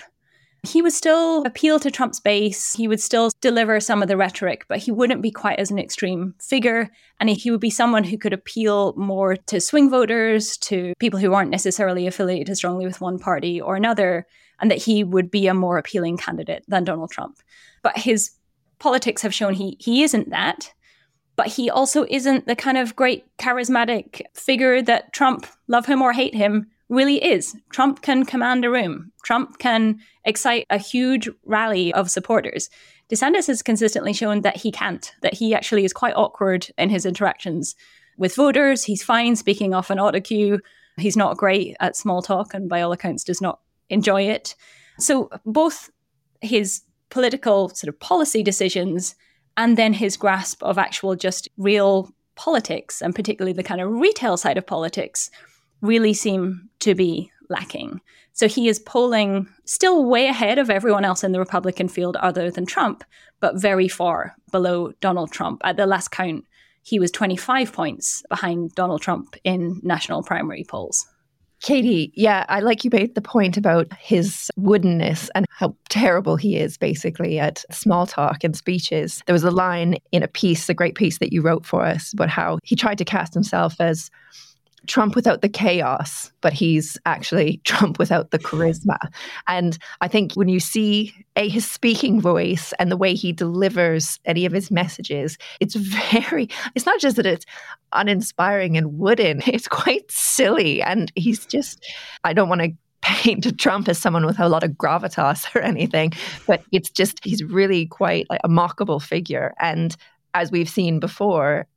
he 0.63 0.81
would 0.81 0.93
still 0.93 1.43
appeal 1.43 1.79
to 1.79 1.89
Trump's 1.89 2.19
base. 2.19 2.73
He 2.73 2.87
would 2.87 3.01
still 3.01 3.31
deliver 3.41 3.79
some 3.79 4.03
of 4.03 4.07
the 4.07 4.17
rhetoric, 4.17 4.65
but 4.67 4.77
he 4.77 4.91
wouldn't 4.91 5.23
be 5.23 5.31
quite 5.31 5.57
as 5.57 5.71
an 5.71 5.79
extreme 5.79 6.35
figure. 6.39 6.91
And 7.19 7.29
he 7.29 7.49
would 7.49 7.59
be 7.59 7.71
someone 7.71 8.03
who 8.03 8.17
could 8.17 8.33
appeal 8.33 8.93
more 8.95 9.35
to 9.35 9.59
swing 9.59 9.89
voters, 9.89 10.57
to 10.57 10.93
people 10.99 11.19
who 11.19 11.33
aren't 11.33 11.49
necessarily 11.49 12.05
affiliated 12.05 12.55
strongly 12.55 12.85
with 12.85 13.01
one 13.01 13.17
party 13.17 13.59
or 13.59 13.75
another, 13.75 14.27
and 14.59 14.69
that 14.69 14.83
he 14.83 15.03
would 15.03 15.31
be 15.31 15.47
a 15.47 15.53
more 15.55 15.79
appealing 15.79 16.17
candidate 16.17 16.63
than 16.67 16.83
Donald 16.83 17.09
Trump. 17.09 17.39
But 17.81 17.97
his 17.97 18.31
politics 18.81 19.21
have 19.21 19.33
shown 19.33 19.53
he, 19.53 19.77
he 19.79 20.03
isn't 20.03 20.29
that. 20.31 20.73
But 21.37 21.47
he 21.47 21.69
also 21.69 22.05
isn't 22.09 22.45
the 22.45 22.55
kind 22.55 22.77
of 22.77 22.95
great 22.95 23.25
charismatic 23.37 24.21
figure 24.33 24.81
that 24.81 25.13
Trump, 25.13 25.47
love 25.67 25.85
him 25.85 26.01
or 26.01 26.11
hate 26.11 26.35
him, 26.35 26.67
really 26.89 27.23
is. 27.23 27.55
Trump 27.71 28.01
can 28.01 28.25
command 28.25 28.65
a 28.65 28.69
room. 28.69 29.11
Trump 29.23 29.59
can 29.59 29.99
excite 30.25 30.67
a 30.69 30.77
huge 30.77 31.29
rally 31.45 31.93
of 31.93 32.11
supporters. 32.11 32.69
DeSantis 33.09 33.47
has 33.47 33.61
consistently 33.61 34.13
shown 34.13 34.41
that 34.41 34.57
he 34.57 34.71
can't, 34.71 35.13
that 35.21 35.33
he 35.33 35.55
actually 35.55 35.85
is 35.85 35.93
quite 35.93 36.15
awkward 36.15 36.67
in 36.77 36.89
his 36.89 37.05
interactions 37.05 37.75
with 38.17 38.35
voters. 38.35 38.83
He's 38.83 39.03
fine 39.03 39.35
speaking 39.35 39.73
off 39.73 39.89
an 39.89 39.99
auto 39.99 40.19
cue. 40.19 40.59
He's 40.97 41.17
not 41.17 41.37
great 41.37 41.77
at 41.79 41.95
small 41.95 42.21
talk 42.21 42.53
and 42.53 42.67
by 42.67 42.81
all 42.81 42.91
accounts 42.91 43.23
does 43.23 43.41
not 43.41 43.59
enjoy 43.89 44.23
it. 44.23 44.55
So 44.99 45.29
both 45.45 45.89
his 46.41 46.81
political 47.11 47.69
sort 47.69 47.89
of 47.89 47.99
policy 47.99 48.41
decisions 48.41 49.15
and 49.57 49.77
then 49.77 49.93
his 49.93 50.17
grasp 50.17 50.63
of 50.63 50.79
actual 50.79 51.15
just 51.15 51.47
real 51.57 52.09
politics 52.35 53.01
and 53.01 53.13
particularly 53.13 53.53
the 53.53 53.61
kind 53.63 53.81
of 53.81 53.91
retail 53.91 54.37
side 54.37 54.57
of 54.57 54.65
politics 54.65 55.29
really 55.81 56.13
seem 56.13 56.69
to 56.79 56.95
be 56.95 57.31
lacking. 57.49 58.01
So 58.33 58.47
he 58.47 58.67
is 58.67 58.79
polling 58.79 59.47
still 59.65 60.05
way 60.05 60.27
ahead 60.27 60.57
of 60.57 60.69
everyone 60.69 61.05
else 61.05 61.23
in 61.23 61.33
the 61.33 61.39
Republican 61.39 61.89
field 61.89 62.15
other 62.15 62.49
than 62.49 62.65
Trump, 62.65 63.03
but 63.39 63.59
very 63.59 63.87
far 63.87 64.35
below 64.51 64.93
Donald 65.01 65.31
Trump. 65.31 65.61
At 65.63 65.77
the 65.77 65.85
last 65.85 66.09
count, 66.11 66.45
he 66.81 66.97
was 66.97 67.11
25 67.11 67.73
points 67.73 68.23
behind 68.29 68.73
Donald 68.73 69.01
Trump 69.01 69.35
in 69.43 69.79
national 69.83 70.23
primary 70.23 70.65
polls. 70.67 71.05
Katie, 71.61 72.11
yeah, 72.15 72.45
I 72.49 72.59
like 72.59 72.83
you 72.83 72.89
made 72.91 73.13
the 73.13 73.21
point 73.21 73.55
about 73.55 73.91
his 73.99 74.49
woodenness 74.59 75.29
and 75.35 75.45
how 75.49 75.75
terrible 75.89 76.35
he 76.35 76.57
is 76.57 76.75
basically 76.75 77.37
at 77.37 77.63
small 77.71 78.07
talk 78.07 78.43
and 78.43 78.55
speeches. 78.55 79.21
There 79.27 79.33
was 79.33 79.43
a 79.43 79.51
line 79.51 79.97
in 80.11 80.23
a 80.23 80.27
piece, 80.27 80.67
a 80.69 80.73
great 80.73 80.95
piece 80.95 81.19
that 81.19 81.31
you 81.31 81.43
wrote 81.43 81.65
for 81.65 81.85
us, 81.85 82.13
about 82.13 82.29
how 82.29 82.57
he 82.63 82.75
tried 82.75 82.97
to 82.97 83.05
cast 83.05 83.35
himself 83.35 83.75
as 83.79 84.09
Trump 84.87 85.15
without 85.15 85.41
the 85.41 85.49
chaos, 85.49 86.31
but 86.41 86.53
he's 86.53 86.97
actually 87.05 87.57
Trump 87.65 87.99
without 87.99 88.31
the 88.31 88.39
charisma. 88.39 88.97
And 89.47 89.77
I 90.01 90.07
think 90.07 90.33
when 90.33 90.49
you 90.49 90.59
see 90.59 91.13
a 91.35 91.47
his 91.47 91.69
speaking 91.69 92.19
voice 92.19 92.73
and 92.79 92.91
the 92.91 92.97
way 92.97 93.13
he 93.13 93.31
delivers 93.31 94.19
any 94.25 94.45
of 94.45 94.51
his 94.51 94.71
messages, 94.71 95.37
it's 95.59 95.75
very 96.11 96.49
it's 96.75 96.85
not 96.85 96.99
just 96.99 97.15
that 97.17 97.25
it's 97.25 97.45
uninspiring 97.93 98.77
and 98.77 98.97
wooden, 98.97 99.41
it's 99.47 99.67
quite 99.67 100.09
silly. 100.11 100.81
And 100.81 101.11
he's 101.15 101.45
just 101.45 101.85
I 102.23 102.33
don't 102.33 102.49
want 102.49 102.61
to 102.61 102.71
paint 103.01 103.59
Trump 103.59 103.89
as 103.89 103.97
someone 103.97 104.25
with 104.25 104.39
a 104.39 104.47
lot 104.47 104.63
of 104.63 104.71
gravitas 104.71 105.53
or 105.55 105.61
anything, 105.61 106.11
but 106.47 106.63
it's 106.71 106.89
just 106.89 107.23
he's 107.23 107.43
really 107.43 107.87
quite 107.87 108.27
like 108.29 108.41
a 108.43 108.49
mockable 108.49 109.01
figure. 109.01 109.53
And 109.59 109.95
as 110.33 110.51
we've 110.51 110.69
seen 110.69 110.99
before, 110.99 111.67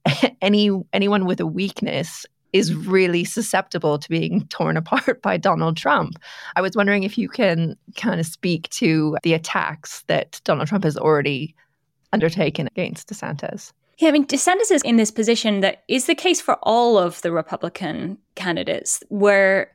any 0.42 0.70
anyone 0.92 1.24
with 1.26 1.40
a 1.40 1.46
weakness 1.46 2.26
is 2.54 2.72
really 2.72 3.24
susceptible 3.24 3.98
to 3.98 4.08
being 4.08 4.46
torn 4.48 4.78
apart 4.78 5.20
by 5.20 5.36
Donald 5.36 5.76
Trump. 5.76 6.18
I 6.56 6.62
was 6.62 6.74
wondering 6.74 7.02
if 7.02 7.18
you 7.18 7.28
can 7.28 7.76
kind 7.96 8.20
of 8.20 8.26
speak 8.26 8.70
to 8.70 9.18
the 9.22 9.34
attacks 9.34 10.02
that 10.06 10.40
Donald 10.44 10.68
Trump 10.68 10.84
has 10.84 10.96
already 10.96 11.54
undertaken 12.12 12.68
against 12.68 13.08
DeSantis. 13.08 13.72
Yeah, 13.98 14.08
I 14.08 14.12
mean, 14.12 14.26
DeSantis 14.26 14.70
is 14.70 14.82
in 14.82 14.96
this 14.96 15.10
position 15.10 15.60
that 15.60 15.82
is 15.88 16.06
the 16.06 16.14
case 16.14 16.40
for 16.40 16.56
all 16.62 16.96
of 16.96 17.20
the 17.22 17.32
Republican 17.32 18.18
candidates, 18.36 19.02
where 19.08 19.72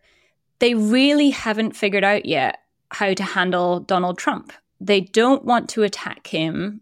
they 0.59 0.73
really 0.73 1.29
haven't 1.29 1.75
figured 1.75 2.03
out 2.03 2.25
yet 2.25 2.59
how 2.91 3.13
to 3.13 3.23
handle 3.23 3.81
Donald 3.81 4.17
Trump. 4.17 4.53
They 4.79 5.01
don't 5.01 5.43
want 5.43 5.69
to 5.69 5.83
attack 5.83 6.27
him 6.27 6.81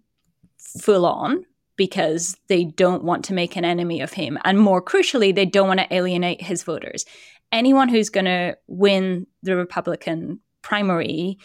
full 0.58 1.06
on 1.06 1.46
because 1.78 2.36
they 2.48 2.66
don't 2.66 3.04
want 3.04 3.24
to 3.26 3.34
make 3.34 3.56
an 3.56 3.64
enemy 3.64 4.02
of 4.02 4.14
him. 4.14 4.38
And 4.44 4.60
more 4.60 4.82
crucially, 4.82 5.34
they 5.34 5.46
don't 5.46 5.68
want 5.68 5.80
to 5.80 5.94
alienate 5.94 6.42
his 6.42 6.64
voters. 6.64 7.06
Anyone 7.52 7.88
who's 7.88 8.10
going 8.10 8.26
to 8.26 8.58
win 8.68 9.28
the 9.44 9.56
Republican 9.56 10.40
primary 10.62 11.38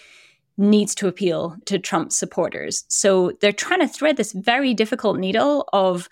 needs 0.59 0.95
to 0.97 1.07
appeal 1.07 1.57
to 1.67 1.79
Trump's 1.79 2.17
supporters. 2.17 2.85
So 2.89 3.33
they're 3.41 3.53
trying 3.53 3.81
to 3.81 3.89
thread 3.89 4.17
this 4.17 4.33
very 4.33 4.75
difficult 4.75 5.19
needle 5.19 5.69
of 5.73 6.09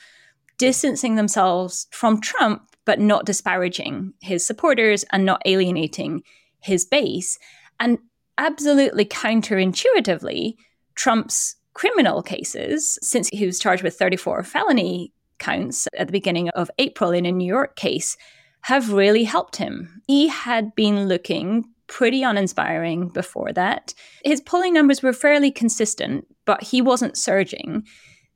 distancing 0.58 1.16
themselves 1.16 1.86
from 1.90 2.20
Trump, 2.20 2.62
but 2.84 3.00
not 3.00 3.26
disparaging 3.26 4.12
his 4.20 4.46
supporters 4.46 5.04
and 5.12 5.24
not 5.24 5.42
alienating 5.44 6.22
his 6.60 6.84
base. 6.84 7.38
And 7.78 7.98
absolutely 8.38 9.04
counterintuitively, 9.06 10.54
Trump's 10.94 11.56
criminal 11.80 12.22
cases, 12.22 12.98
since 13.00 13.30
he 13.32 13.46
was 13.46 13.58
charged 13.58 13.82
with 13.82 13.96
34 13.96 14.44
felony 14.44 15.14
counts 15.38 15.88
at 15.96 16.08
the 16.08 16.12
beginning 16.12 16.50
of 16.50 16.70
April 16.78 17.10
in 17.10 17.24
a 17.24 17.32
New 17.32 17.46
York 17.46 17.74
case, 17.74 18.18
have 18.60 18.92
really 18.92 19.24
helped 19.24 19.56
him. 19.56 20.02
He 20.06 20.28
had 20.28 20.74
been 20.74 21.08
looking 21.08 21.64
pretty 21.86 22.22
uninspiring 22.22 23.08
before 23.08 23.50
that. 23.54 23.94
His 24.22 24.42
polling 24.42 24.74
numbers 24.74 25.02
were 25.02 25.14
fairly 25.14 25.50
consistent, 25.50 26.26
but 26.44 26.62
he 26.62 26.82
wasn't 26.82 27.16
surging. 27.16 27.86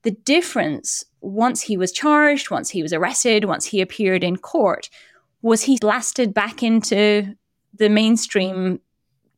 The 0.05 0.13
difference, 0.13 1.05
once 1.21 1.61
he 1.61 1.77
was 1.77 1.93
charged, 1.93 2.51
once 2.51 2.71
he 2.71 2.83
was 2.83 2.95
arrested, 2.95 3.45
once 3.45 3.67
he 3.67 3.83
appeared 3.83 4.25
in 4.25 4.39
court, 4.39 4.89
was 5.43 5.65
he 5.65 5.77
blasted 5.79 6.33
back 6.33 6.63
into 6.63 7.35
the 7.75 7.91
mainstream 7.91 8.81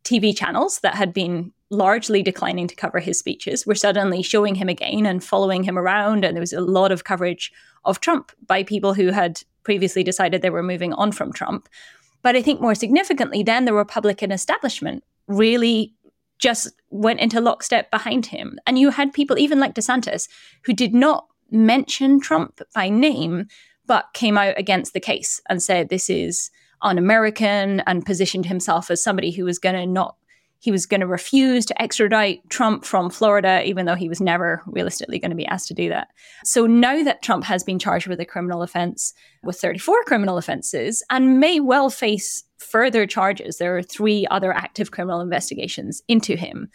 TV 0.05 0.37
channels 0.37 0.79
that 0.85 0.95
had 0.95 1.12
been 1.12 1.53
largely 1.70 2.22
declining 2.22 2.68
to 2.68 2.76
cover 2.76 3.00
his 3.00 3.18
speeches 3.18 3.66
were 3.66 3.74
suddenly 3.74 4.22
showing 4.22 4.55
him 4.55 4.68
again 4.68 5.07
and 5.07 5.24
following 5.24 5.64
him 5.64 5.79
around. 5.79 6.24
And 6.24 6.37
there 6.37 6.40
was 6.40 6.52
a 6.52 6.61
lot 6.61 6.92
of 6.92 7.05
coverage 7.05 7.52
of 7.85 8.00
Trump 8.00 8.33
by 8.46 8.62
people 8.62 8.94
who 8.94 9.11
had 9.11 9.42
previously 9.64 10.05
decided 10.05 10.42
they 10.42 10.50
were 10.50 10.62
moving 10.62 10.92
on 10.92 11.12
from 11.12 11.33
Trump. 11.33 11.68
But 12.22 12.37
I 12.37 12.42
think 12.42 12.61
more 12.61 12.74
significantly, 12.74 13.42
then 13.42 13.64
the 13.64 13.74
Republican 13.74 14.33
establishment 14.33 15.05
really 15.26 15.94
just 16.38 16.72
went 16.90 17.20
into 17.20 17.40
lockstep 17.40 17.90
behind 17.90 18.26
him. 18.26 18.59
And 18.66 18.79
you 18.79 18.90
had 18.90 19.12
people, 19.12 19.38
even 19.38 19.59
like 19.59 19.74
DeSantis, 19.74 20.29
who 20.64 20.72
did 20.72 20.94
not 20.94 21.26
mention 21.50 22.20
Trump 22.20 22.61
by 22.74 22.88
name, 22.88 23.46
but 23.87 24.07
came 24.14 24.37
out 24.37 24.59
against 24.59 24.92
the 24.92 25.00
case 25.00 25.40
and 25.48 25.62
said 25.62 25.88
this 25.88 26.11
is 26.11 26.50
un 26.83 26.98
American 26.98 27.81
and 27.87 28.05
positioned 28.05 28.46
himself 28.46 28.90
as 28.90 29.02
somebody 29.02 29.31
who 29.31 29.44
was 29.44 29.59
going 29.59 29.74
to 29.74 29.87
not 29.87 30.16
he 30.59 30.71
was 30.71 30.87
going 30.87 31.01
to 31.01 31.07
refuse 31.07 31.66
to 31.66 31.83
extradite 31.83 32.49
Trump 32.49 32.85
from 32.85 33.11
Florida, 33.11 33.62
even 33.64 33.87
though 33.87 33.95
he 33.95 34.09
was 34.09 34.21
never 34.21 34.62
realistically 34.66 35.19
going 35.19 35.31
to 35.31 35.37
be 35.37 35.47
asked 35.47 35.69
to 35.69 35.75
do 35.75 35.88
that. 35.88 36.09
So 36.45 36.66
now 36.66 37.03
that 37.03 37.23
Trump 37.23 37.45
has 37.45 37.62
been 37.62 37.79
charged 37.79 38.07
with 38.07 38.21
a 38.21 38.25
criminal 38.25 38.62
offense, 38.62 39.12
with 39.42 39.61
34 39.61 40.05
criminal 40.05 40.38
offenses, 40.38 41.03
and 41.11 41.38
may 41.38 41.61
well 41.61 41.90
face 41.90 42.45
further 42.59 43.07
charges, 43.07 43.59
there 43.59 43.77
are 43.77 43.83
three 43.83 44.27
other 44.31 44.53
active 44.53 44.90
criminal 44.90 45.21
investigations 45.21 46.03
into 46.09 46.37
him. 46.37 46.69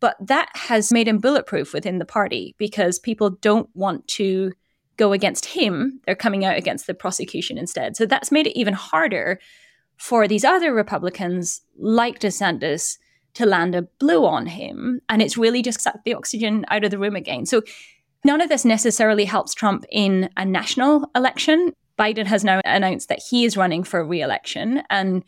But 0.00 0.16
that 0.20 0.48
has 0.54 0.92
made 0.92 1.06
him 1.06 1.18
bulletproof 1.18 1.72
within 1.72 1.98
the 1.98 2.06
party 2.06 2.54
because 2.58 2.98
people 2.98 3.30
don't 3.30 3.68
want 3.74 4.08
to 4.08 4.52
go 4.96 5.12
against 5.12 5.46
him. 5.46 6.00
They're 6.04 6.14
coming 6.14 6.44
out 6.44 6.56
against 6.56 6.86
the 6.86 6.94
prosecution 6.94 7.58
instead. 7.58 7.96
So 7.96 8.06
that's 8.06 8.32
made 8.32 8.46
it 8.46 8.58
even 8.58 8.74
harder 8.74 9.38
for 9.96 10.26
these 10.26 10.44
other 10.44 10.74
Republicans 10.74 11.60
like 11.78 12.20
DeSantis 12.20 12.98
to 13.34 13.46
land 13.46 13.74
a 13.74 13.82
blow 13.82 14.24
on 14.24 14.46
him. 14.46 15.00
And 15.08 15.22
it's 15.22 15.36
really 15.36 15.62
just 15.62 15.80
sucked 15.80 16.04
the 16.04 16.14
oxygen 16.14 16.64
out 16.68 16.84
of 16.84 16.90
the 16.90 16.98
room 16.98 17.16
again. 17.16 17.46
So 17.46 17.62
none 18.24 18.40
of 18.40 18.48
this 18.48 18.64
necessarily 18.64 19.24
helps 19.24 19.54
Trump 19.54 19.84
in 19.90 20.30
a 20.36 20.44
national 20.44 21.08
election. 21.14 21.72
Biden 21.98 22.26
has 22.26 22.44
now 22.44 22.60
announced 22.64 23.08
that 23.08 23.22
he 23.30 23.44
is 23.44 23.56
running 23.56 23.84
for 23.84 24.04
re 24.04 24.22
election. 24.22 24.82
And 24.90 25.24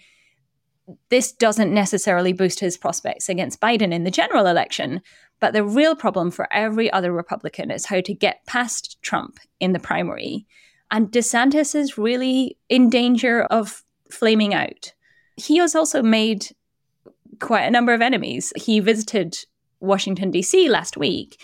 this 1.10 1.32
doesn't 1.32 1.72
necessarily 1.72 2.32
boost 2.32 2.60
his 2.60 2.76
prospects 2.76 3.28
against 3.28 3.60
Biden 3.60 3.92
in 3.92 4.04
the 4.04 4.10
general 4.10 4.46
election. 4.46 5.00
But 5.40 5.52
the 5.52 5.64
real 5.64 5.94
problem 5.94 6.30
for 6.30 6.52
every 6.52 6.90
other 6.92 7.12
Republican 7.12 7.70
is 7.70 7.86
how 7.86 8.00
to 8.00 8.14
get 8.14 8.46
past 8.46 9.00
Trump 9.02 9.38
in 9.60 9.72
the 9.72 9.78
primary. 9.78 10.46
And 10.90 11.10
DeSantis 11.10 11.74
is 11.74 11.98
really 11.98 12.58
in 12.68 12.90
danger 12.90 13.42
of 13.44 13.82
flaming 14.10 14.54
out. 14.54 14.92
He 15.36 15.56
has 15.56 15.74
also 15.74 16.02
made 16.02 16.48
quite 17.42 17.64
a 17.64 17.70
number 17.70 17.92
of 17.92 18.00
enemies. 18.00 18.52
He 18.56 18.80
visited 18.80 19.36
Washington, 19.80 20.30
D.C. 20.30 20.68
last 20.68 20.96
week, 20.96 21.38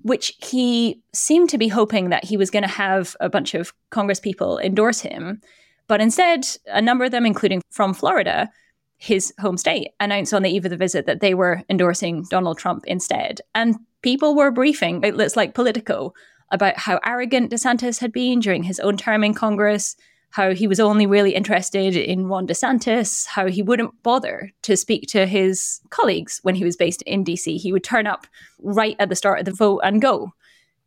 which 0.00 0.32
he 0.38 1.00
seemed 1.12 1.50
to 1.50 1.58
be 1.58 1.68
hoping 1.68 2.08
that 2.08 2.24
he 2.24 2.36
was 2.36 2.50
going 2.50 2.62
to 2.62 2.68
have 2.68 3.14
a 3.20 3.28
bunch 3.28 3.54
of 3.54 3.72
Congress 3.90 4.18
people 4.18 4.58
endorse 4.58 5.00
him. 5.00 5.40
But 5.86 6.00
instead, 6.00 6.46
a 6.66 6.82
number 6.82 7.04
of 7.04 7.12
them, 7.12 7.26
including 7.26 7.62
from 7.70 7.94
Florida, 7.94 8.50
his 8.98 9.32
home 9.38 9.58
state, 9.58 9.90
announced 10.00 10.34
on 10.34 10.42
the 10.42 10.50
eve 10.50 10.64
of 10.64 10.70
the 10.70 10.76
visit 10.76 11.06
that 11.06 11.20
they 11.20 11.34
were 11.34 11.62
endorsing 11.68 12.24
Donald 12.30 12.58
Trump 12.58 12.84
instead. 12.86 13.40
And 13.54 13.76
people 14.02 14.34
were 14.34 14.50
briefing, 14.50 15.00
it's 15.04 15.36
like 15.36 15.54
Politico, 15.54 16.12
about 16.50 16.78
how 16.78 16.98
arrogant 17.04 17.52
DeSantis 17.52 18.00
had 18.00 18.12
been 18.12 18.40
during 18.40 18.62
his 18.62 18.80
own 18.80 18.96
term 18.96 19.22
in 19.22 19.34
Congress, 19.34 19.96
how 20.30 20.52
he 20.52 20.66
was 20.66 20.80
only 20.80 21.06
really 21.06 21.34
interested 21.34 21.96
in 21.96 22.26
Ron 22.26 22.46
DeSantis, 22.46 23.26
how 23.26 23.46
he 23.46 23.62
wouldn't 23.62 24.02
bother 24.02 24.52
to 24.62 24.76
speak 24.76 25.08
to 25.08 25.26
his 25.26 25.80
colleagues 25.90 26.40
when 26.42 26.54
he 26.54 26.64
was 26.64 26.76
based 26.76 27.02
in 27.02 27.24
DC. 27.24 27.58
He 27.58 27.72
would 27.72 27.84
turn 27.84 28.06
up 28.06 28.26
right 28.60 28.96
at 28.98 29.08
the 29.08 29.16
start 29.16 29.38
of 29.38 29.44
the 29.46 29.52
vote 29.52 29.80
and 29.82 30.02
go. 30.02 30.32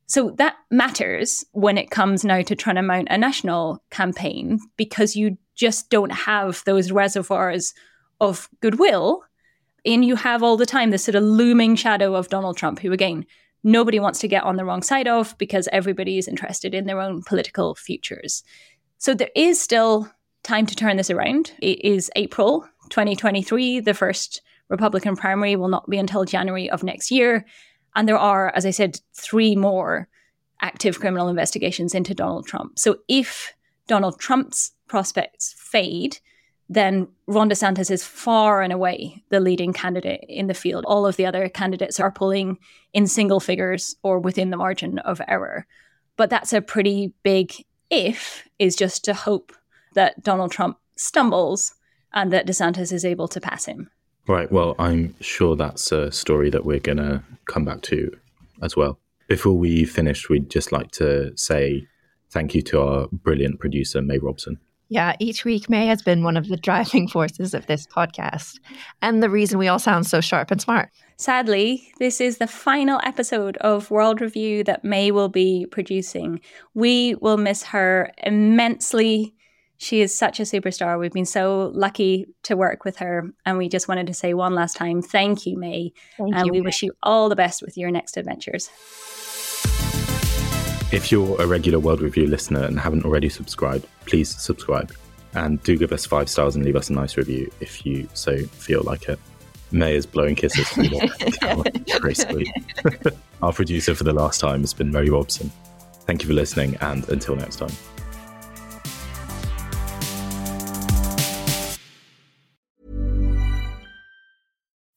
So 0.10 0.32
that 0.38 0.56
matters 0.71 1.45
when 1.52 1.78
it 1.78 1.91
comes 1.91 2.25
now 2.25 2.41
to 2.41 2.56
trying 2.56 2.78
to 2.78 2.82
mount 2.82 3.10
a 3.12 3.17
national 3.17 3.84
campaign 3.91 4.60
because 4.75 5.15
you 5.15 5.38
just 5.56 5.89
don't 5.89 6.12
have 6.12 6.63
those 6.65 6.91
reservoirs 6.91 7.73
of 8.19 8.49
goodwill. 8.60 9.23
And 9.86 10.04
you 10.04 10.15
have 10.15 10.41
all 10.41 10.58
the 10.58 10.65
time 10.65 10.89
this 10.89 11.04
sort 11.04 11.15
of 11.15 11.23
looming 11.23 11.75
shadow 11.75 12.15
of 12.15 12.30
Donald 12.30 12.58
Trump, 12.58 12.80
who 12.80 12.91
again, 12.91 13.25
nobody 13.63 13.99
wants 13.99 14.19
to 14.19 14.28
get 14.28 14.43
on 14.43 14.56
the 14.56 14.65
wrong 14.65 14.82
side 14.82 15.08
of 15.08 15.38
because 15.38 15.69
everybody 15.71 16.17
is 16.17 16.28
interested 16.28 16.73
in 16.73 16.86
their 16.86 17.02
own 17.02 17.21
political 17.23 17.75
futures. 17.75 18.43
So 19.00 19.14
there 19.14 19.30
is 19.34 19.60
still 19.60 20.10
time 20.44 20.66
to 20.66 20.76
turn 20.76 20.98
this 20.98 21.10
around. 21.10 21.54
It 21.62 21.84
is 21.86 22.12
April 22.18 22.68
2023. 22.90 23.80
The 23.80 23.94
first 23.94 24.42
Republican 24.68 25.16
primary 25.16 25.56
will 25.56 25.70
not 25.70 25.90
be 25.90 25.98
until 25.98 26.26
January 26.26 26.70
of 26.70 26.84
next 26.84 27.10
year. 27.10 27.46
And 27.96 28.10
there 28.10 28.18
are, 28.18 28.54
as 28.54 28.66
I 28.66 28.72
said, 28.72 29.00
three 29.14 29.56
more 29.56 30.10
active 30.62 31.00
criminal 31.00 31.30
investigations 31.30 31.96
into 31.96 32.14
Donald 32.14 32.46
Trump. 32.46 32.78
So 32.78 32.98
if 33.08 33.54
Donald 33.88 34.20
Trump's 34.20 34.74
prospects 34.88 35.56
fade, 35.58 36.20
then 36.68 37.08
Ron 37.26 37.50
DeSantis 37.50 37.90
is 37.90 38.04
far 38.04 38.62
and 38.62 38.74
away 38.74 39.24
the 39.30 39.40
leading 39.40 39.72
candidate 39.72 40.26
in 40.28 40.48
the 40.48 40.54
field. 40.54 40.84
All 40.86 41.08
of 41.08 41.16
the 41.16 41.26
other 41.26 41.48
candidates 41.48 42.02
are 42.02 42.12
pulling 42.12 42.58
in 42.92 43.08
single 43.08 43.40
figures 43.40 43.96
or 44.04 44.20
within 44.20 44.50
the 44.50 44.58
margin 44.58 45.00
of 45.00 45.22
error. 45.26 45.66
But 46.18 46.30
that's 46.30 46.52
a 46.52 46.62
pretty 46.62 47.14
big 47.24 47.54
if 47.89 48.47
is 48.58 48.75
just 48.75 49.04
to 49.06 49.13
hope 49.13 49.54
that 49.95 50.23
Donald 50.23 50.52
Trump 50.52 50.78
stumbles 50.95 51.73
and 52.13 52.32
that 52.34 52.47
DeSantis 52.47 52.91
is 52.91 53.06
able 53.06 53.28
to 53.28 53.41
pass 53.41 53.65
him. 53.65 53.89
Right. 54.28 54.52
Well, 54.52 54.75
I'm 54.78 55.15
sure 55.21 55.56
that's 55.56 55.91
a 55.91 56.12
story 56.12 56.49
that 56.52 56.65
we're 56.65 56.80
going 56.80 56.97
to 56.97 57.23
come 57.45 57.65
back 57.65 57.82
to 57.84 58.15
as 58.62 58.75
well. 58.75 58.99
Before 59.28 59.58
we 59.58 59.86
finish, 59.86 60.30
we'd 60.30 60.49
just 60.49 60.71
like 60.71 60.91
to 60.91 61.36
say 61.36 61.88
thank 62.30 62.54
you 62.54 62.62
to 62.63 62.82
our 62.82 63.08
brilliant 63.12 63.60
producer, 63.60 64.02
May 64.02 64.19
Robson. 64.19 64.60
Yeah, 64.89 65.15
each 65.19 65.45
week 65.45 65.69
May 65.69 65.86
has 65.86 66.02
been 66.02 66.23
one 66.23 66.36
of 66.36 66.47
the 66.47 66.58
driving 66.58 67.08
forces 67.15 67.54
of 67.54 67.67
this 67.67 67.86
podcast 67.86 68.60
and 69.02 69.21
the 69.21 69.30
reason 69.30 69.60
we 69.60 69.67
all 69.67 69.80
sound 69.80 70.08
so 70.08 70.19
sharp 70.19 70.49
and 70.49 70.60
smart. 70.60 70.89
Sadly, 71.17 71.91
this 71.99 72.19
is 72.19 72.38
the 72.38 72.47
final 72.47 72.99
episode 73.04 73.58
of 73.58 73.91
World 73.91 74.19
Review 74.19 74.63
that 74.63 74.84
May 74.84 75.12
will 75.12 75.30
be 75.30 75.67
producing. 75.69 76.41
We 76.73 77.15
will 77.15 77.38
miss 77.38 77.63
her 77.63 78.12
immensely. 78.23 79.36
She 79.78 80.02
is 80.02 80.17
such 80.17 80.39
a 80.39 80.43
superstar. 80.43 80.99
We've 80.99 81.12
been 81.12 81.25
so 81.25 81.71
lucky 81.75 82.25
to 82.43 82.58
work 82.58 82.84
with 82.84 82.97
her. 82.97 83.30
And 83.45 83.58
we 83.58 83.69
just 83.69 83.88
wanted 83.88 84.08
to 84.08 84.13
say 84.13 84.34
one 84.34 84.56
last 84.56 84.75
time 84.75 85.02
thank 85.02 85.45
you, 85.45 85.58
May. 85.58 85.93
Thank 86.17 86.36
and 86.36 86.47
you, 86.47 86.52
we 86.52 86.62
May. 86.62 86.65
wish 86.65 86.82
you 86.84 86.93
all 87.04 87.30
the 87.30 87.36
best 87.36 87.62
with 87.62 87.78
your 87.78 87.91
next 87.91 88.17
adventures. 88.17 88.69
If 90.91 91.12
you're 91.12 91.39
a 91.39 91.45
regular 91.45 91.78
World 91.78 92.02
Review 92.02 92.25
listener 92.25 92.63
and 92.63 92.80
haven't 92.80 93.06
already 93.06 93.30
subscribed, 93.30 93.86
please 94.08 94.36
subscribe. 94.36 94.91
And 95.36 95.62
do 95.62 95.78
give 95.78 95.91
us 95.91 96.08
five 96.08 96.28
stars 96.30 96.56
and 96.56 96.65
leave 96.65 96.75
us 96.75 96.89
a 96.89 96.93
nice 96.93 97.15
review 97.15 97.52
if 97.60 97.86
you 97.86 98.10
so 98.15 98.39
feel 98.45 98.82
like 98.82 99.08
it. 99.08 99.19
May 99.71 99.95
is 99.95 100.08
blowing 100.08 100.34
kisses 100.34 100.67
from 100.67 100.86
the 100.86 101.38
camera. 101.39 101.99
Very 102.02 102.15
sweet. 102.15 102.49
Our 103.43 103.54
producer 103.54 103.93
for 103.93 104.04
the 104.04 104.13
last 104.13 104.41
time 104.41 104.62
has 104.62 104.73
been 104.73 104.91
Mary 104.91 105.12
Robson. 105.12 105.52
Thank 106.08 106.23
you 106.23 106.28
for 106.28 106.34
listening, 106.34 106.75
and 106.82 107.08
until 107.10 107.36
next 107.36 107.58
time. 107.58 107.69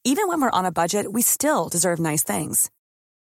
Even 0.04 0.26
when 0.26 0.40
we're 0.40 0.50
on 0.50 0.64
a 0.64 0.72
budget, 0.72 1.12
we 1.12 1.20
still 1.20 1.68
deserve 1.68 2.00
nice 2.00 2.22
things. 2.22 2.70